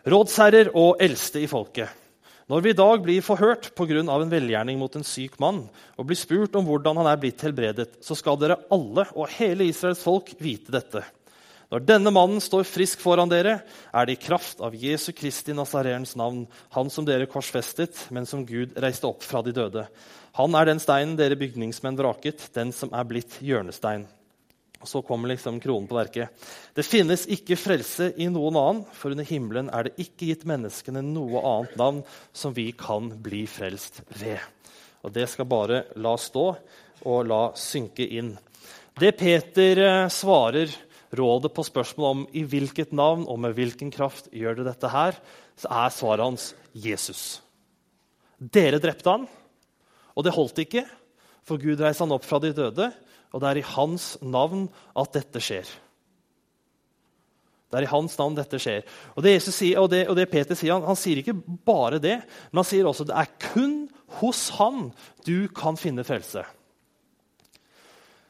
Rådsherrer 0.06 0.72
og 0.74 1.02
eldste 1.02 1.42
i 1.42 1.50
folket. 1.50 2.05
Når 2.46 2.62
vi 2.62 2.70
i 2.70 2.78
dag 2.78 3.00
blir 3.02 3.24
forhørt 3.26 3.72
pga. 3.74 3.98
en 3.98 4.30
velgjerning 4.30 4.78
mot 4.78 4.94
en 4.94 5.02
syk 5.02 5.38
mann, 5.40 5.68
og 5.98 6.06
blir 6.06 6.16
spurt 6.16 6.54
om 6.54 6.64
hvordan 6.64 6.96
han 6.96 7.06
er 7.10 7.18
blitt 7.18 7.42
helbredet, 7.42 7.98
så 8.00 8.14
skal 8.14 8.38
dere 8.38 8.60
alle 8.70 9.04
og 9.16 9.28
hele 9.34 9.66
Israels 9.66 10.02
folk 10.02 10.30
vite 10.38 10.70
dette. 10.70 11.02
Når 11.74 11.82
denne 11.82 12.12
mannen 12.14 12.38
står 12.38 12.62
frisk 12.62 13.00
foran 13.02 13.28
dere, 13.28 13.64
er 13.90 14.06
det 14.06 14.14
i 14.14 14.22
kraft 14.22 14.60
av 14.62 14.76
Jesu 14.78 15.10
Kristi 15.10 15.52
Nazareens 15.52 16.14
navn, 16.14 16.46
han 16.70 16.88
som 16.88 17.04
dere 17.04 17.26
korsfestet, 17.26 18.06
men 18.14 18.26
som 18.26 18.46
Gud 18.46 18.78
reiste 18.78 19.08
opp 19.10 19.26
fra 19.26 19.42
de 19.42 19.50
døde. 19.50 19.88
Han 20.38 20.54
er 20.54 20.70
den 20.70 20.78
steinen 20.78 21.16
dere 21.18 21.34
bygningsmenn 21.34 21.98
vraket, 21.98 22.52
den 22.54 22.70
som 22.70 22.94
er 22.94 23.10
blitt 23.10 23.40
hjørnestein. 23.42 24.06
Og 24.80 24.88
Så 24.88 25.02
kommer 25.02 25.28
liksom 25.32 25.60
kronen 25.60 25.88
på 25.88 25.96
verket. 25.96 26.30
Det 26.74 26.84
finnes 26.84 27.24
ikke 27.32 27.56
frelse 27.58 28.10
i 28.20 28.28
noen 28.28 28.58
annen, 28.60 28.82
for 28.92 29.14
under 29.14 29.26
himmelen 29.26 29.70
er 29.72 29.88
det 29.88 29.96
ikke 30.04 30.28
gitt 30.30 30.44
menneskene 30.48 31.02
noe 31.04 31.40
annet 31.40 31.76
navn 31.80 32.02
som 32.36 32.54
vi 32.54 32.68
kan 32.76 33.08
bli 33.22 33.46
frelst 33.50 34.02
ved. 34.20 34.40
Og 35.02 35.12
Det 35.12 35.28
skal 35.30 35.48
bare 35.48 35.84
la 35.96 36.16
stå 36.20 36.46
og 37.06 37.26
la 37.26 37.40
synke 37.56 38.04
inn. 38.04 38.34
Det 38.96 39.12
Peter 39.16 39.80
eh, 39.84 40.08
svarer 40.08 40.72
rådet 41.16 41.52
på 41.54 41.64
spørsmålet 41.64 42.10
om 42.10 42.22
i 42.36 42.44
hvilket 42.48 42.92
navn 42.96 43.26
og 43.28 43.38
med 43.40 43.56
hvilken 43.56 43.90
kraft 43.94 44.28
gjør 44.32 44.58
det 44.58 44.70
dette 44.70 44.90
her, 44.92 45.18
så 45.56 45.72
er 45.84 45.94
svaret 45.94 46.24
hans 46.24 46.46
Jesus. 46.72 47.40
Dere 48.36 48.80
drepte 48.82 49.12
han, 49.12 49.26
og 50.16 50.24
det 50.24 50.34
holdt 50.36 50.60
ikke, 50.64 50.84
for 51.46 51.60
Gud 51.62 51.80
reiste 51.80 52.04
han 52.04 52.14
opp 52.16 52.26
fra 52.26 52.40
de 52.42 52.52
døde 52.56 52.90
og 53.32 53.42
det 53.42 53.50
er 53.50 53.60
i 53.60 53.68
hans 53.74 54.14
navn 54.22 54.66
at 54.96 55.12
dette 55.16 55.42
skjer. 55.42 55.68
Det 57.66 57.80
er 57.80 57.86
i 57.86 57.90
hans 57.90 58.14
navn 58.18 58.36
dette 58.36 58.58
skjer. 58.62 58.84
Og 59.18 59.24
det, 59.26 59.34
sier, 59.42 59.80
og 59.82 59.90
det, 59.90 60.04
og 60.10 60.16
det 60.18 60.28
Peter 60.30 60.58
sier, 60.58 60.76
han, 60.76 60.86
han, 60.86 60.98
sier 60.98 61.20
ikke 61.20 61.34
bare 61.66 61.98
det, 62.02 62.20
men 62.50 62.62
han 62.62 62.68
sier 62.68 62.86
også 62.86 63.08
det 63.08 63.16
er 63.18 63.32
kun 63.50 63.80
hos 64.20 64.46
han 64.60 64.90
du 65.26 65.48
kan 65.54 65.78
finne 65.80 66.06
frelse. 66.06 66.44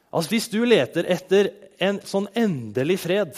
Altså 0.09 0.33
Hvis 0.33 0.49
du 0.49 0.63
leter 0.65 1.05
etter 1.13 1.51
en 1.83 1.99
sånn 2.07 2.25
endelig 2.37 2.97
fred 3.03 3.37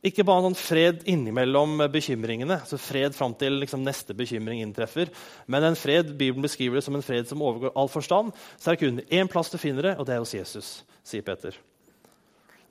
ikke 0.00 0.24
bare 0.24 0.40
noen 0.40 0.56
fred 0.56 1.02
innimellom 1.12 1.82
bekymringene, 1.92 2.56
så 2.64 2.78
fred 2.80 3.12
fram 3.12 3.34
til 3.36 3.58
liksom, 3.60 3.82
neste 3.84 4.16
bekymring 4.16 4.62
inntreffer, 4.64 5.10
men 5.50 5.66
en 5.66 5.76
fred 5.76 6.14
Bibelen 6.14 6.46
beskriver 6.46 6.78
det 6.78 6.84
som 6.86 6.96
en 6.96 7.04
fred 7.04 7.28
som 7.28 7.42
overgår 7.44 7.74
all 7.76 7.90
forstand. 7.92 8.32
Så 8.56 8.70
er 8.70 8.78
det 8.78 8.86
kun 8.86 9.02
én 9.12 9.28
plass 9.28 9.52
du 9.52 9.58
finner 9.60 9.90
det, 9.90 9.98
og 10.00 10.08
det 10.08 10.16
er 10.16 10.22
hos 10.22 10.32
Jesus, 10.32 10.70
sier 11.04 11.26
Peter. 11.26 11.58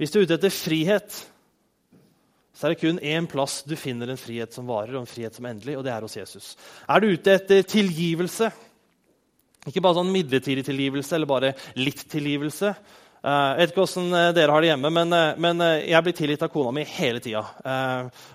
Hvis 0.02 0.16
du 0.16 0.18
er 0.18 0.26
ute 0.26 0.40
etter 0.40 0.54
frihet, 0.56 1.20
så 2.56 2.66
er 2.66 2.74
det 2.74 2.82
kun 2.82 2.98
én 3.06 3.28
plass 3.30 3.60
du 3.68 3.76
finner 3.78 4.10
en 4.10 4.20
frihet 4.20 4.56
som 4.56 4.66
varer, 4.68 4.96
og 4.96 5.04
en 5.04 5.12
frihet 5.12 5.36
som 5.36 5.46
er 5.46 5.54
endelig, 5.54 5.78
og 5.78 5.86
det 5.86 5.94
er 5.94 6.08
hos 6.08 6.18
Jesus. 6.18 6.50
Er 6.90 7.04
du 7.04 7.12
ute 7.14 7.36
etter 7.38 7.62
tilgivelse, 7.78 8.50
ikke 9.70 9.84
bare 9.86 10.00
sånn 10.00 10.10
midlertidig 10.16 10.66
tilgivelse 10.66 11.14
eller 11.14 11.30
bare 11.30 11.54
litt 11.78 12.02
tilgivelse, 12.10 12.74
jeg 13.20 13.60
vet 13.60 13.72
ikke 13.74 13.84
hvordan 13.84 14.14
eh, 14.16 14.28
dere 14.38 14.54
har 14.56 14.64
det 14.64 14.70
hjemme, 14.72 14.92
men, 14.96 15.16
eh, 15.16 15.40
men 15.44 15.64
jeg 15.84 16.04
blir 16.06 16.16
tilgitt 16.16 16.44
av 16.46 16.52
kona 16.54 16.72
mi 16.76 16.86
hele 16.88 17.20
tida. 17.24 17.42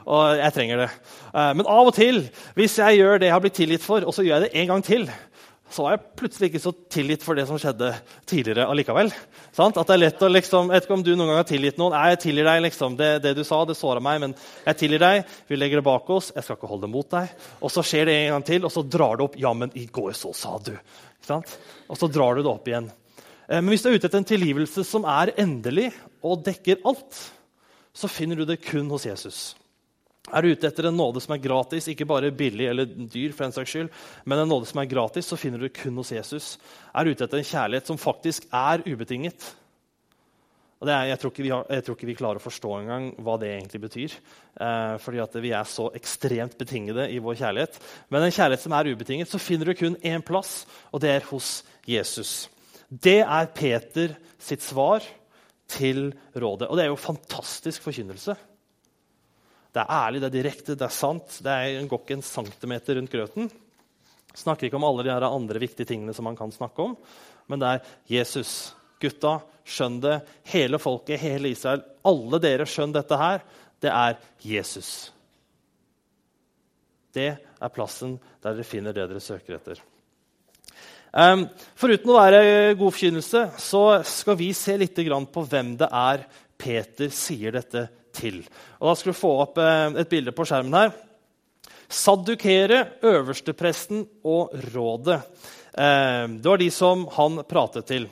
Og 0.04 0.40
jeg 0.40 0.56
trenger 0.56 0.84
det. 0.84 0.90
Men 1.32 1.68
av 1.70 1.88
og 1.88 1.94
til, 1.96 2.26
hvis 2.58 2.76
jeg 2.82 3.00
gjør 3.00 3.20
det 3.20 3.30
jeg 3.30 3.36
har 3.36 3.44
blitt 3.44 3.56
tilgitt 3.56 3.86
for, 3.86 4.04
og 4.04 4.16
så 4.16 4.26
gjør 4.26 4.42
jeg 4.42 4.46
det 4.48 4.60
en 4.60 4.74
gang 4.74 4.84
til, 4.84 5.08
så 5.74 5.86
er 5.88 5.96
jeg 5.96 6.16
plutselig 6.20 6.48
ikke 6.50 6.62
så 6.62 6.72
tilgitt 6.92 7.24
for 7.24 7.38
det 7.38 7.46
som 7.48 7.58
skjedde 7.58 7.88
tidligere 8.30 8.66
allikevel. 8.70 9.08
At 9.10 9.78
det 9.80 9.94
er 9.94 10.00
lett 10.02 10.22
å 10.22 10.28
liksom, 10.30 10.68
Jeg 10.70 10.76
vet 10.76 10.86
ikke 10.86 10.98
om 10.98 11.04
du 11.06 11.12
noen 11.14 11.32
gang 11.32 11.40
har 11.40 11.48
tilgitt 11.48 11.80
noen. 11.80 11.96
Jeg 11.96 12.20
tilgir 12.22 12.46
deg 12.46 12.60
liksom, 12.66 12.98
det, 13.00 13.10
det, 13.24 13.32
du 13.38 13.42
sa, 13.46 13.62
det 13.66 13.76
såra 13.78 14.02
meg, 14.04 14.20
men 14.22 14.36
jeg 14.68 14.78
tilgir 14.84 15.02
deg. 15.02 15.32
Vi 15.50 15.58
legger 15.58 15.80
det 15.80 15.86
bak 15.88 16.10
oss. 16.14 16.30
Jeg 16.34 16.46
skal 16.46 16.58
ikke 16.58 16.70
holde 16.70 16.86
det 16.86 16.94
mot 16.94 17.08
deg. 17.16 17.32
Og 17.58 17.72
så 17.74 17.82
skjer 17.86 18.10
det 18.10 18.18
en 18.20 18.36
gang 18.36 18.46
til, 18.52 18.68
og 18.68 18.74
så 18.74 18.84
drar 18.86 19.18
du 19.18 19.24
opp. 19.26 19.38
Ja, 19.40 19.54
men 19.56 19.72
i 19.78 19.86
går 19.90 20.12
så 20.18 20.34
sa 20.36 20.58
du. 20.62 20.76
Og 21.32 21.98
så 21.98 22.10
drar 22.12 22.36
du 22.36 22.44
det 22.44 22.52
opp 22.52 22.70
igjen. 22.70 22.92
Eh, 23.48 23.60
men 23.60 23.72
hvis 23.72 23.84
du 23.84 23.90
er 23.90 23.98
ute 23.98 24.08
etter 24.08 24.20
en 24.20 24.30
tilgivelse 24.34 24.86
som 24.86 25.06
er 25.08 25.34
endelig 25.40 25.90
og 26.24 26.44
dekker 26.46 26.84
alt, 26.88 27.20
så 27.94 28.10
finner 28.10 28.40
du 28.40 28.46
det 28.48 28.62
kun 28.64 28.88
hos 28.90 29.06
Jesus. 29.06 29.42
Er 30.32 30.40
du 30.40 30.54
ute 30.54 30.66
etter 30.70 30.88
en 30.88 30.96
nåde 30.96 31.20
som 31.20 31.34
er 31.34 31.42
gratis, 31.44 31.86
ikke 31.92 32.06
bare 32.08 32.32
billig 32.34 32.70
eller 32.70 32.88
dyr, 32.88 33.34
for 33.36 33.44
en 33.44 33.52
saks 33.52 33.74
skyld, 33.74 33.90
men 34.24 34.40
en 34.40 34.48
nåde 34.48 34.70
som 34.70 34.80
er 34.80 34.88
gratis, 34.88 35.28
så 35.28 35.36
finner 35.36 35.60
du 35.60 35.68
det 35.68 35.76
kun 35.76 36.00
hos 36.00 36.14
Jesus. 36.14 36.54
Er 36.94 37.04
du 37.04 37.12
ute 37.12 37.26
etter 37.26 37.42
en 37.42 37.50
kjærlighet 37.50 37.92
som 37.92 38.00
faktisk 38.00 38.48
er 38.48 38.82
ubetinget? 38.88 39.52
Er, 40.84 41.06
jeg, 41.08 41.16
tror 41.20 41.32
har, 41.48 41.68
jeg, 41.70 41.84
tror 41.84 41.96
ikke 41.96 42.08
vi 42.10 42.16
klarer 42.18 42.40
å 42.40 42.44
forstå 42.44 42.70
engang 42.76 43.06
hva 43.24 43.38
det 43.40 43.52
egentlig 43.54 43.80
betyr. 43.86 44.16
Eh, 44.60 44.96
fordi 45.00 45.40
vi 45.40 45.52
er 45.56 45.68
så 45.68 45.86
ekstremt 45.96 46.58
betingede 46.60 47.06
i 47.12 47.20
vår 47.24 47.38
kjærlighet. 47.40 47.78
Men 48.12 48.26
en 48.26 48.34
kjærlighet 48.34 48.64
som 48.66 48.74
er 48.76 48.90
ubetinget, 48.92 49.30
så 49.30 49.40
finner 49.40 49.70
du 49.70 49.78
kun 49.78 49.96
én 50.04 50.24
plass, 50.24 50.64
og 50.92 51.00
det 51.04 51.14
er 51.14 51.28
hos 51.30 51.62
Jesus. 51.88 52.50
Det 52.88 53.20
er 53.22 53.52
Peter 53.54 54.16
sitt 54.38 54.62
svar 54.64 55.04
til 55.70 56.10
rådet. 56.34 56.68
Og 56.68 56.76
det 56.76 56.84
er 56.84 56.92
jo 56.92 57.00
fantastisk 57.00 57.84
forkynnelse. 57.86 58.36
Det 59.74 59.82
er 59.82 59.90
ærlig, 59.90 60.20
det 60.22 60.28
er 60.28 60.36
direkte, 60.36 60.76
det 60.78 60.86
er 60.86 60.94
sant. 60.94 61.40
Det 61.42 61.50
er, 61.50 61.86
går 61.90 62.02
ikke 62.04 62.18
en 62.20 62.26
centimeter 62.26 62.98
rundt 62.98 63.10
grøten. 63.10 63.50
Snakker 64.34 64.68
ikke 64.68 64.78
om 64.78 64.86
alle 64.86 65.06
de 65.06 65.14
andre 65.14 65.62
viktige 65.62 65.88
tingene 65.88 66.14
som 66.14 66.26
man 66.28 66.38
kan 66.38 66.52
snakke 66.54 66.82
om. 66.82 66.94
Men 67.50 67.62
det 67.62 67.70
er 67.72 67.90
Jesus. 68.10 68.74
Gutta, 69.02 69.38
skjønn 69.66 69.98
det. 70.04 70.20
Hele 70.52 70.78
folket, 70.80 71.20
hele 71.20 71.50
Israel. 71.52 71.82
Alle 72.06 72.40
dere, 72.42 72.66
skjønn 72.68 72.94
dette 72.94 73.18
her. 73.18 73.42
Det 73.82 73.90
er 73.90 74.20
Jesus. 74.44 74.92
Det 77.14 77.30
er 77.34 77.74
plassen 77.74 78.16
der 78.42 78.54
dere 78.54 78.66
finner 78.66 78.94
det 78.94 79.08
dere 79.10 79.22
søker 79.22 79.58
etter. 79.58 79.82
Um, 81.14 81.44
foruten 81.78 82.10
å 82.10 82.16
være 82.18 82.38
god 82.74 82.90
forkynnelse 82.90 83.44
så 83.62 83.82
skal 84.02 84.34
vi 84.40 84.48
se 84.56 84.74
litt 84.80 84.96
på 84.98 85.44
hvem 85.46 85.76
det 85.78 85.86
er 85.86 86.24
Peter 86.58 87.12
sier 87.14 87.54
dette 87.54 87.84
til. 88.14 88.40
Og 88.80 88.88
da 88.88 88.94
skal 88.98 89.14
du 89.14 89.18
få 89.18 89.30
opp 89.44 89.60
uh, 89.62 89.94
et 89.94 90.10
bilde 90.10 90.34
på 90.34 90.46
skjermen 90.48 90.74
her. 90.74 90.90
Saddukere, 91.86 92.98
øverstepresten 93.06 94.02
og 94.26 94.56
rådet. 94.74 95.20
Uh, 95.78 96.26
det 96.34 96.50
var 96.50 96.58
de 96.58 96.70
som 96.74 97.06
han 97.14 97.44
pratet 97.46 97.86
til. 97.92 98.10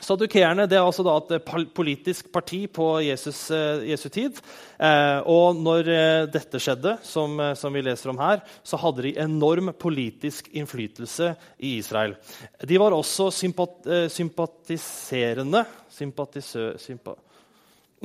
Sadukeerne 0.00 0.64
er 0.64 0.80
altså 0.80 1.04
et 1.12 1.34
eh, 1.36 1.64
politisk 1.76 2.30
parti 2.32 2.64
på 2.72 2.86
Jesus, 3.04 3.50
eh, 3.54 3.84
Jesu 3.90 4.08
tid. 4.08 4.40
Eh, 4.80 5.20
og 5.28 5.60
når 5.60 5.90
dette 6.32 6.60
skjedde, 6.62 6.96
som, 7.04 7.36
som, 7.58 7.74
vi 7.74 7.84
leser 7.84 8.12
om 8.12 8.20
her, 8.20 8.40
så 8.64 8.80
hadde 8.80 9.04
de 9.06 9.16
enorm 9.20 9.72
politisk 9.78 10.48
innflytelse 10.56 11.34
i 11.60 11.76
Israel. 11.78 12.16
De 12.64 12.80
var 12.80 12.96
også 12.96 13.30
sympat, 13.34 13.82
sympatiserende 14.12 15.64
sympa, 15.92 16.26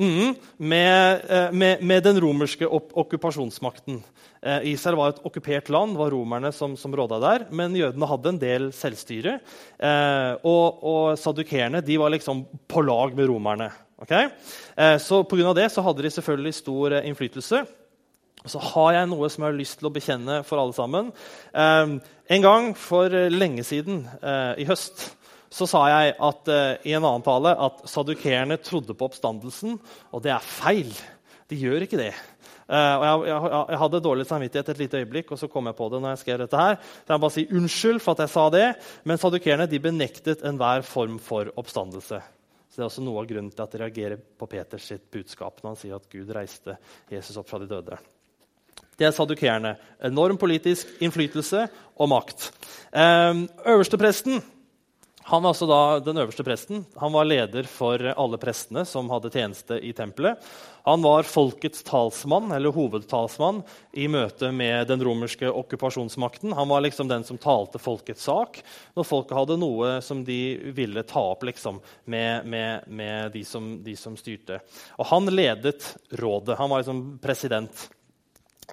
mm, 0.00 0.34
med, 0.56 1.30
med, 1.52 1.82
med, 1.82 2.02
den 2.04 2.20
romerske 2.20 2.68
okkupasjonsmakten. 2.68 4.02
Eh, 4.42 4.68
Israel 4.72 4.98
var 4.98 5.14
et 5.14 5.22
okkupert 5.26 5.70
land, 5.72 5.96
det 5.96 6.02
var 6.02 6.12
romerne 6.14 6.52
som, 6.54 6.76
som 6.78 6.94
råda 6.94 7.18
der. 7.22 7.46
Men 7.50 7.76
jødene 7.76 8.10
hadde 8.10 8.32
en 8.32 8.42
del 8.42 8.68
selvstyre. 8.76 9.38
Eh, 9.78 10.32
og, 10.46 10.84
og 10.86 11.18
sadukerene 11.20 11.82
var 11.82 12.14
liksom 12.14 12.44
på 12.68 12.84
lag 12.86 13.16
med 13.16 13.30
romerne. 13.30 13.70
Okay? 14.02 14.28
Eh, 14.76 14.98
så 15.02 15.22
Pga. 15.24 15.54
det 15.56 15.70
så 15.72 15.82
hadde 15.82 16.04
de 16.04 16.12
selvfølgelig 16.12 16.54
stor 16.54 16.98
eh, 16.98 17.08
innflytelse. 17.08 17.64
Og 18.46 18.52
så 18.52 18.62
har 18.62 18.92
jeg 18.94 19.10
noe 19.10 19.28
som 19.32 19.42
jeg 19.42 19.50
har 19.50 19.58
lyst 19.58 19.80
til 19.80 19.88
å 19.88 19.94
bekjenne 19.94 20.42
for 20.46 20.62
alle 20.62 20.76
sammen. 20.76 21.10
Eh, 21.50 21.96
en 22.36 22.44
gang 22.44 22.74
for 22.78 23.10
lenge 23.32 23.64
siden, 23.66 24.04
eh, 24.22 24.62
i 24.62 24.68
høst, 24.68 25.08
så 25.56 25.68
sa 25.70 25.86
jeg 25.88 26.14
at, 26.20 26.48
i 26.84 26.92
en 26.92 27.04
annen 27.04 27.24
tale 27.24 27.54
at 27.66 27.84
sadukerene 27.88 28.58
trodde 28.60 28.92
på 28.92 29.08
oppstandelsen. 29.08 29.78
Og 30.12 30.24
det 30.24 30.34
er 30.34 30.44
feil. 30.44 30.90
De 31.48 31.56
gjør 31.56 31.86
ikke 31.86 32.00
det. 32.00 32.12
Uh, 32.66 32.98
og 32.98 33.04
jeg, 33.04 33.18
jeg, 33.30 33.50
jeg, 33.70 33.78
hadde 33.78 33.98
dårlig 34.02 34.24
samvittighet 34.26 34.70
et 34.72 34.80
lite 34.80 35.00
øyeblikk, 35.02 35.28
og 35.30 35.38
så 35.38 35.46
kom 35.50 35.68
jeg 35.70 35.76
på 35.78 35.86
det. 35.92 36.00
når 36.02 36.16
jeg 36.16 36.22
skrev 36.24 36.40
dette 36.42 36.62
her. 36.62 36.78
Så 36.82 37.12
jeg 37.12 37.14
må 37.14 37.24
bare 37.24 37.36
si 37.36 37.44
unnskyld 37.60 38.00
for 38.02 38.16
at 38.16 38.24
jeg 38.24 38.32
sa 38.32 38.46
det, 38.50 38.64
men 39.06 39.20
sadukerene 39.22 39.68
de 39.70 39.82
benektet 39.82 40.42
enhver 40.46 40.82
form 40.86 41.20
for 41.22 41.52
oppstandelse. 41.54 42.18
Så 42.66 42.80
Det 42.80 42.82
er 42.82 42.90
også 42.90 43.06
noe 43.06 43.22
av 43.22 43.30
grunnen 43.30 43.52
til 43.54 43.62
at 43.62 43.72
de 43.72 43.80
reagerer 43.84 44.18
på 44.18 44.50
Peters 44.50 44.90
sitt 44.90 45.06
budskap 45.14 45.62
når 45.62 45.70
han 45.70 45.80
sier 45.80 45.96
at 45.96 46.10
Gud 46.10 46.32
reiste 46.34 46.74
Jesus 47.08 47.38
opp 47.38 47.48
fra 47.48 47.62
de 47.62 47.70
døde. 47.70 48.00
Det 48.98 49.06
er 49.06 49.14
sadukerene. 49.14 49.76
Enorm 50.04 50.36
politisk 50.40 50.90
innflytelse 51.04 51.62
og 51.96 52.10
makt. 52.10 52.50
Um, 52.90 53.46
Øverstepresten 53.62 54.42
han 55.26 55.42
var 55.42 55.50
altså 55.50 55.66
da 55.66 55.98
den 56.06 56.20
øverste 56.22 56.44
presten. 56.46 56.84
Han 57.02 57.10
var 57.10 57.26
leder 57.26 57.66
for 57.66 57.98
alle 57.98 58.38
prestene 58.38 58.84
som 58.86 59.08
hadde 59.10 59.32
tjeneste 59.34 59.80
i 59.82 59.90
tempelet. 59.96 60.38
Han 60.86 61.02
var 61.02 61.26
folkets 61.26 61.82
talsmann, 61.82 62.52
eller 62.54 62.70
hovedtalsmann 62.70 63.58
i 63.98 64.04
møte 64.06 64.52
med 64.54 64.86
den 64.86 65.02
romerske 65.02 65.50
okkupasjonsmakten. 65.50 66.54
Han 66.54 66.70
var 66.70 66.84
liksom 66.84 67.10
den 67.10 67.26
som 67.26 67.40
talte 67.42 67.82
folkets 67.82 68.22
sak 68.28 68.60
når 68.94 69.08
folket 69.08 69.34
hadde 69.34 69.58
noe 69.58 69.96
som 69.98 70.22
de 70.22 70.38
ville 70.78 71.02
ta 71.10 71.24
opp 71.32 71.42
liksom, 71.50 71.82
med, 72.04 72.46
med, 72.46 72.86
med 72.86 73.34
de, 73.34 73.42
som, 73.42 73.66
de, 73.82 73.96
som, 73.98 74.14
styrte. 74.14 74.60
Og 74.94 75.10
han 75.10 75.26
ledet 75.34 75.90
rådet. 76.22 76.54
Han 76.62 76.70
var 76.70 76.84
liksom 76.84 77.02
president 77.18 77.88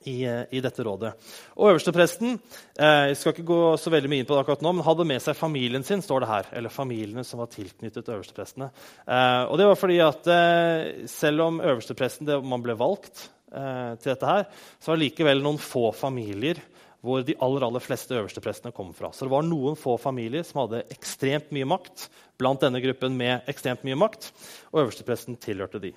i, 0.05 0.17
i, 0.25 0.61
dette 0.63 0.83
rådet. 0.83 1.13
Og 1.57 1.73
Øverstepresten 1.73 2.33
eh, 2.33 3.11
jeg 3.11 3.19
skal 3.19 3.33
ikke 3.35 3.47
gå 3.47 3.61
så 3.79 3.93
veldig 3.93 4.11
mye 4.11 4.23
inn 4.23 4.27
på 4.29 4.35
det 4.35 4.43
akkurat 4.43 4.65
nå, 4.65 4.73
men 4.75 4.85
hadde 4.87 5.07
med 5.07 5.23
seg 5.23 5.37
familien 5.37 5.85
sin, 5.87 6.03
står 6.03 6.23
det 6.23 6.31
her, 6.31 6.49
eller 6.59 6.73
familiene 6.73 7.25
som 7.27 7.41
var 7.43 7.51
tilknyttet 7.53 8.11
øversteprestene. 8.11 8.69
Eh, 9.05 9.43
og 9.47 9.59
det 9.61 9.69
var 9.69 9.79
fordi 9.79 10.01
at 10.03 10.29
eh, 10.31 11.07
Selv 11.09 11.45
om 11.45 11.61
øverstepresten 11.61 12.27
det, 12.27 12.39
man 12.45 12.63
ble 12.63 12.75
valgt 12.79 13.27
eh, 13.53 13.93
til 14.01 14.11
dette, 14.13 14.29
her, 14.29 14.47
så 14.79 14.91
var 14.91 14.99
det 14.99 15.07
likevel 15.07 15.43
noen 15.43 15.61
få 15.61 15.91
familier 15.95 16.61
hvor 17.03 17.23
de 17.27 17.35
aller, 17.43 17.65
aller 17.67 17.83
fleste 17.83 18.15
øversteprestene 18.15 18.71
kom 18.75 18.93
fra. 18.95 19.09
Så 19.11 19.25
det 19.25 19.33
var 19.33 19.43
noen 19.43 19.75
få 19.75 19.97
familier 19.99 20.45
som 20.47 20.61
hadde 20.61 20.85
ekstremt 20.93 21.49
mye 21.55 21.67
makt 21.67 22.07
blant 22.39 22.63
denne 22.63 22.79
gruppen 22.83 23.17
med 23.19 23.49
ekstremt 23.51 23.83
mye 23.83 23.97
makt, 23.99 24.29
og 24.71 24.85
øverstepresten 24.85 25.35
tilhørte 25.43 25.81
de. 25.83 25.91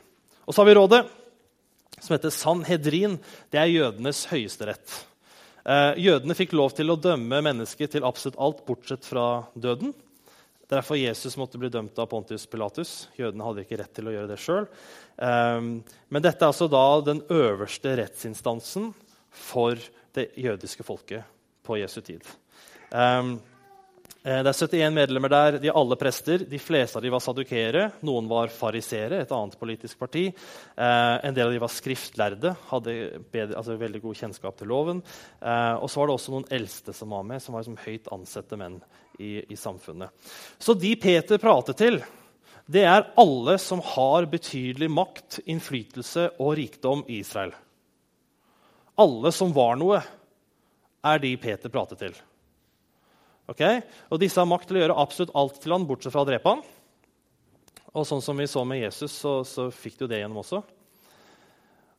Og 0.47 0.55
så 0.55 0.63
har 0.63 0.69
vi 0.69 0.75
rådet 0.79 1.05
som 2.01 2.15
heter 2.15 2.33
Sanhedrin. 2.35 3.19
Det 3.51 3.61
er 3.61 3.73
jødenes 3.73 4.25
høyesterett. 4.31 4.97
Eh, 5.67 5.93
jødene 6.07 6.37
fikk 6.39 6.55
lov 6.55 6.75
til 6.77 6.93
å 6.93 6.99
dømme 7.01 7.41
mennesker 7.43 7.91
til 7.91 8.07
absolutt 8.07 8.39
alt 8.43 8.61
bortsett 8.69 9.07
fra 9.09 9.47
døden. 9.55 9.95
Derfor 10.71 10.99
Jesus 10.99 11.37
måtte 11.39 11.59
bli 11.63 11.71
dømt 11.71 11.99
av 11.99 12.09
Pontius 12.11 12.47
Pilatus. 12.51 13.09
Jødene 13.19 13.47
hadde 13.47 13.63
ikke 13.63 13.79
rett 13.81 13.95
til 13.95 14.11
å 14.11 14.15
gjøre 14.15 14.31
det 14.31 14.39
sjøl. 14.43 14.69
Eh, 15.19 15.61
men 15.63 16.25
dette 16.25 16.43
er 16.43 16.53
altså 16.53 16.71
da 16.71 16.87
den 17.07 17.25
øverste 17.33 17.97
rettsinstansen 18.03 18.93
for 19.31 19.81
det 20.17 20.31
jødiske 20.39 20.87
folket 20.87 21.27
på 21.67 21.81
Jesu 21.81 22.01
tid. 22.01 22.23
Eh, 24.27 24.41
det 24.43 24.51
er 24.51 24.59
71 24.59 24.95
medlemmer 24.95 25.31
der. 25.31 25.59
De 25.63 25.69
er 25.71 25.77
alle 25.79 25.97
prester. 25.99 26.43
De 26.51 26.59
fleste 26.59 26.99
av 26.99 27.05
dem 27.05 27.15
var 27.15 27.23
sadukere. 27.23 27.85
Noen 28.07 28.27
var 28.31 28.51
farisere, 28.51 29.21
et 29.23 29.35
annet 29.35 29.55
politisk 29.61 30.01
parti. 30.01 30.25
Eh, 30.27 31.15
en 31.29 31.37
del 31.37 31.47
av 31.47 31.55
dem 31.55 31.63
var 31.63 31.71
skriftlærde, 31.71 32.57
hadde 32.73 32.97
bedre, 33.31 33.61
altså 33.61 33.79
veldig 33.79 34.03
god 34.03 34.19
kjennskap 34.19 34.59
til 34.59 34.73
loven. 34.73 35.05
Eh, 35.39 35.75
og 35.79 35.87
så 35.87 36.03
var 36.03 36.11
det 36.11 36.19
også 36.19 36.35
noen 36.35 36.51
eldste 36.59 36.97
som 36.97 37.15
var 37.15 37.23
med, 37.31 37.43
som 37.43 37.55
var 37.55 37.63
liksom 37.63 37.79
høyt 37.87 38.11
ansette 38.19 38.59
menn 38.59 38.81
i, 39.23 39.39
i 39.47 39.57
samfunnet. 39.57 40.11
Så 40.59 40.75
de 40.75 40.97
Peter 40.99 41.39
prater 41.39 41.79
til, 41.79 42.03
det 42.67 42.83
er 42.83 43.07
alle 43.23 43.61
som 43.63 43.79
har 43.95 44.27
betydelig 44.27 44.91
makt, 44.91 45.45
innflytelse 45.47 46.33
og 46.43 46.57
rikdom 46.59 47.07
i 47.07 47.21
Israel. 47.23 47.55
Alle 48.99 49.31
som 49.31 49.55
var 49.55 49.79
noe, 49.79 50.03
er 51.07 51.21
de 51.23 51.37
Peter 51.39 51.71
prater 51.71 52.09
til. 52.09 52.17
Okay? 53.51 53.83
Og 54.11 54.21
disse 54.23 54.41
har 54.41 54.49
makt 54.49 54.71
til 54.71 54.81
å 54.81 54.85
gjøre 54.85 54.99
absolutt 55.03 55.35
alt 55.39 55.61
til 55.63 55.75
han, 55.75 55.87
bortsett 55.89 56.15
fra 56.15 56.25
å 56.25 56.29
drepe 56.29 56.55
han. 56.55 56.65
Og 57.97 58.07
sånn 58.09 58.25
som 58.25 58.37
vi 58.37 58.49
så 58.51 58.65
med 58.69 58.83
Jesus, 58.83 59.15
så, 59.15 59.39
så 59.47 59.69
fikk 59.73 60.03
jo 60.03 60.11
det 60.11 60.21
gjennom 60.21 60.43
også. 60.43 60.63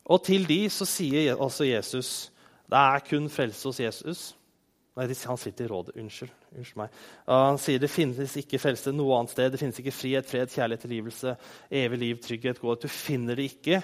Og 0.08 0.20
til 0.24 0.46
de 0.48 0.60
så 0.72 0.86
sier 0.88 1.36
altså 1.36 1.66
Jesus 1.68 2.10
det 2.68 2.76
er 2.76 3.00
kun 3.00 3.30
frelse 3.32 3.64
hos 3.64 3.78
Jesus. 3.80 4.22
Nei, 4.98 5.06
han 5.08 5.38
sitter 5.40 5.64
i 5.64 5.70
rådet. 5.70 5.94
Unnskyld. 5.96 6.32
Unnskyld 6.52 6.80
meg. 6.80 6.96
Han 7.30 7.60
sier 7.62 7.80
det 7.80 7.88
finnes 7.88 8.34
ikke 8.40 8.60
frelse 8.60 8.92
noe 8.92 9.16
annet 9.16 9.32
sted. 9.32 9.52
Det 9.54 9.60
finnes 9.60 9.78
ikke 9.80 9.94
frihet, 9.94 10.28
fred, 10.28 10.52
kjærlighet, 10.52 10.84
tilgivelse, 10.84 11.34
evig 11.80 12.00
liv, 12.02 12.20
trygghet, 12.24 12.60
godhet. 12.60 12.84
Du 12.84 12.92
finner 12.92 13.38
det 13.38 13.48
ikke 13.52 13.80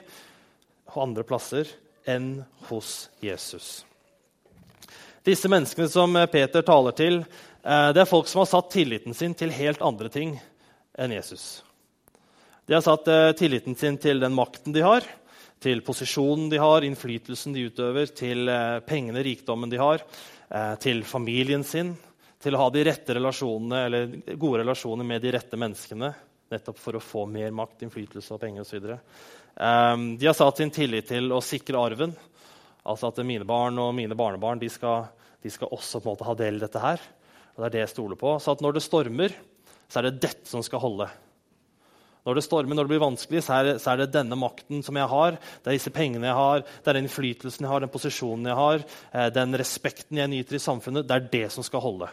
andre 1.00 1.25
plasser 1.25 1.71
enn 2.11 2.42
hos 2.68 3.06
Jesus. 3.25 3.87
Disse 5.25 5.49
menneskene 5.49 5.88
som 5.88 6.18
Peter 6.28 6.66
taler 6.66 6.99
til, 6.99 7.23
det 7.64 8.00
er 8.02 8.09
folk 8.09 8.28
som 8.28 8.42
har 8.42 8.49
satt 8.50 8.75
tilliten 8.75 9.16
sin 9.16 9.33
til 9.33 9.52
helt 9.54 9.80
andre 9.80 10.11
ting 10.12 10.35
enn 11.00 11.14
Jesus. 11.14 11.62
De 12.66 12.75
har 12.75 12.80
satt 12.85 13.09
eh, 13.09 13.33
tilliten 13.37 13.76
sin 13.76 13.99
til 14.00 14.21
den 14.21 14.35
makten 14.35 14.73
de 14.73 14.80
har, 14.85 15.04
til 15.61 15.83
posisjonen 15.85 16.49
de 16.52 16.61
har, 16.61 16.85
innflytelsen 16.85 17.52
de 17.56 17.66
utøver, 17.68 18.09
til 18.16 18.49
eh, 18.49 18.78
pengene, 18.87 19.25
rikdommen 19.25 19.73
de 19.73 19.80
har, 19.80 20.04
til 20.78 21.00
familien 21.09 21.64
sin, 21.66 21.88
til 22.38 22.54
å 22.54 22.61
ha 22.61 22.66
de 22.71 22.83
rette 22.87 23.14
relasjonene, 23.16 23.78
eller 23.88 24.37
gode 24.38 24.61
relasjoner 24.61 25.06
med 25.09 25.25
de 25.25 25.33
rette 25.35 25.59
menneskene. 25.59 26.11
Nettopp 26.52 26.78
for 26.78 26.94
å 26.94 27.02
få 27.02 27.25
mer 27.26 27.50
makt, 27.56 27.83
innflytelse 27.83 28.37
og 28.37 28.42
penger 28.42 28.62
osv. 28.62 28.85
De 30.21 30.28
har 30.28 30.37
satt 30.37 30.61
sin 30.61 30.71
tillit 30.71 31.09
til 31.11 31.33
å 31.35 31.40
sikre 31.42 31.80
arven. 31.80 32.12
Altså 32.87 33.11
at 33.11 33.18
mine 33.26 33.49
barn 33.49 33.80
og 33.83 33.97
mine 33.97 34.14
barnebarn 34.14 34.62
de 34.62 34.68
skal, 34.71 35.09
de 35.42 35.50
skal 35.50 35.73
også 35.75 35.99
på 35.99 36.06
en 36.06 36.12
måte 36.12 36.28
ha 36.28 36.37
del 36.38 36.61
i 36.61 36.62
dette 36.62 36.85
her. 36.85 37.02
Og 37.54 37.62
det 37.62 37.68
er 37.68 37.75
det 37.76 37.84
jeg 37.84 37.92
stoler 37.94 38.18
på. 38.18 38.34
Så 38.42 38.56
når 38.61 38.76
det 38.76 38.84
stormer, 38.84 39.37
så 39.88 40.00
er 40.00 40.08
det 40.08 40.20
dette 40.25 40.50
som 40.50 40.62
skal 40.66 40.82
holde. 40.82 41.06
Når 42.25 42.38
det 42.38 42.44
stormer, 42.46 42.76
når 42.76 42.87
det 42.87 42.92
blir 42.94 43.02
vanskelig, 43.02 43.42
så 43.44 43.58
er, 43.58 43.66
det, 43.66 43.73
så 43.84 43.90
er 43.92 44.00
det 44.00 44.14
denne 44.14 44.37
makten 44.40 44.80
som 44.84 44.96
jeg 44.96 45.11
har. 45.11 45.37
Det 45.61 45.68
er 45.68 45.76
disse 45.76 45.92
pengene 45.92 46.30
jeg 46.30 46.38
har, 46.38 46.62
det 46.64 46.88
er 46.90 46.96
den 46.96 47.04
innflytelsen 47.04 47.66
jeg 47.66 47.73
har, 47.73 47.84
den 47.84 47.92
posisjonen 47.92 48.49
jeg 48.49 48.56
har, 48.56 48.87
eh, 49.12 49.28
den 49.34 49.58
respekten 49.61 50.23
jeg 50.23 50.32
nyter 50.32 50.56
i 50.56 50.62
samfunnet. 50.64 51.04
Det 51.04 51.18
er 51.18 51.28
det 51.34 51.44
som 51.52 51.66
skal 51.66 51.84
holde. 51.84 52.08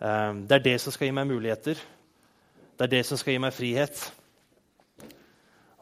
Eh, 0.00 0.32
det 0.48 0.56
er 0.56 0.64
det 0.70 0.74
som 0.80 0.96
skal 0.96 1.10
gi 1.10 1.14
meg 1.20 1.28
muligheter. 1.28 1.84
Det 2.72 2.88
er 2.88 2.94
det 2.96 3.04
som 3.06 3.20
skal 3.20 3.36
gi 3.36 3.44
meg 3.44 3.52
frihet. 3.54 4.06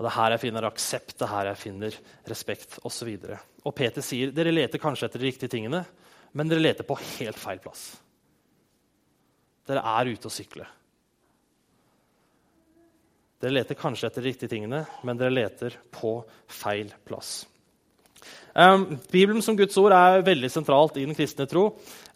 Og 0.01 0.03
det 0.03 0.11
er 0.11 0.19
her 0.19 0.35
jeg 0.35 0.45
finner 0.49 0.67
aksept, 0.67 1.15
det 1.15 1.27
er 1.29 1.35
her 1.37 1.53
jeg 1.53 1.63
finner 1.63 2.03
respekt 2.33 2.79
osv. 2.89 3.15
Og, 3.23 3.49
og 3.69 3.77
Peter 3.77 4.03
sier 4.03 4.35
dere 4.35 4.51
leter 4.51 4.83
kanskje 4.83 5.07
etter 5.07 5.23
de 5.23 5.31
riktige 5.31 5.53
tingene, 5.53 5.85
men 6.35 6.51
dere 6.51 6.65
leter 6.65 6.89
på 6.89 6.99
helt 7.21 7.39
feil 7.39 7.63
plass. 7.63 7.93
Dere 9.71 9.87
er 9.87 10.11
ute 10.11 10.27
og 10.27 10.35
sykler. 10.35 10.71
Dere 13.41 13.55
leter 13.55 13.79
kanskje 13.79 14.09
etter 14.11 14.25
de 14.25 14.33
riktige 14.33 14.51
tingene, 14.53 14.83
men 15.07 15.19
dere 15.21 15.33
leter 15.33 15.77
på 15.95 16.19
feil 16.51 16.91
plass. 17.07 17.45
Um, 18.51 18.99
Bibelen 19.13 19.45
som 19.47 19.55
Guds 19.57 19.79
ord 19.79 19.95
er 19.95 20.25
veldig 20.27 20.51
sentralt 20.51 20.99
i 20.99 21.07
den 21.07 21.15
kristne 21.17 21.47
tro. 21.49 21.69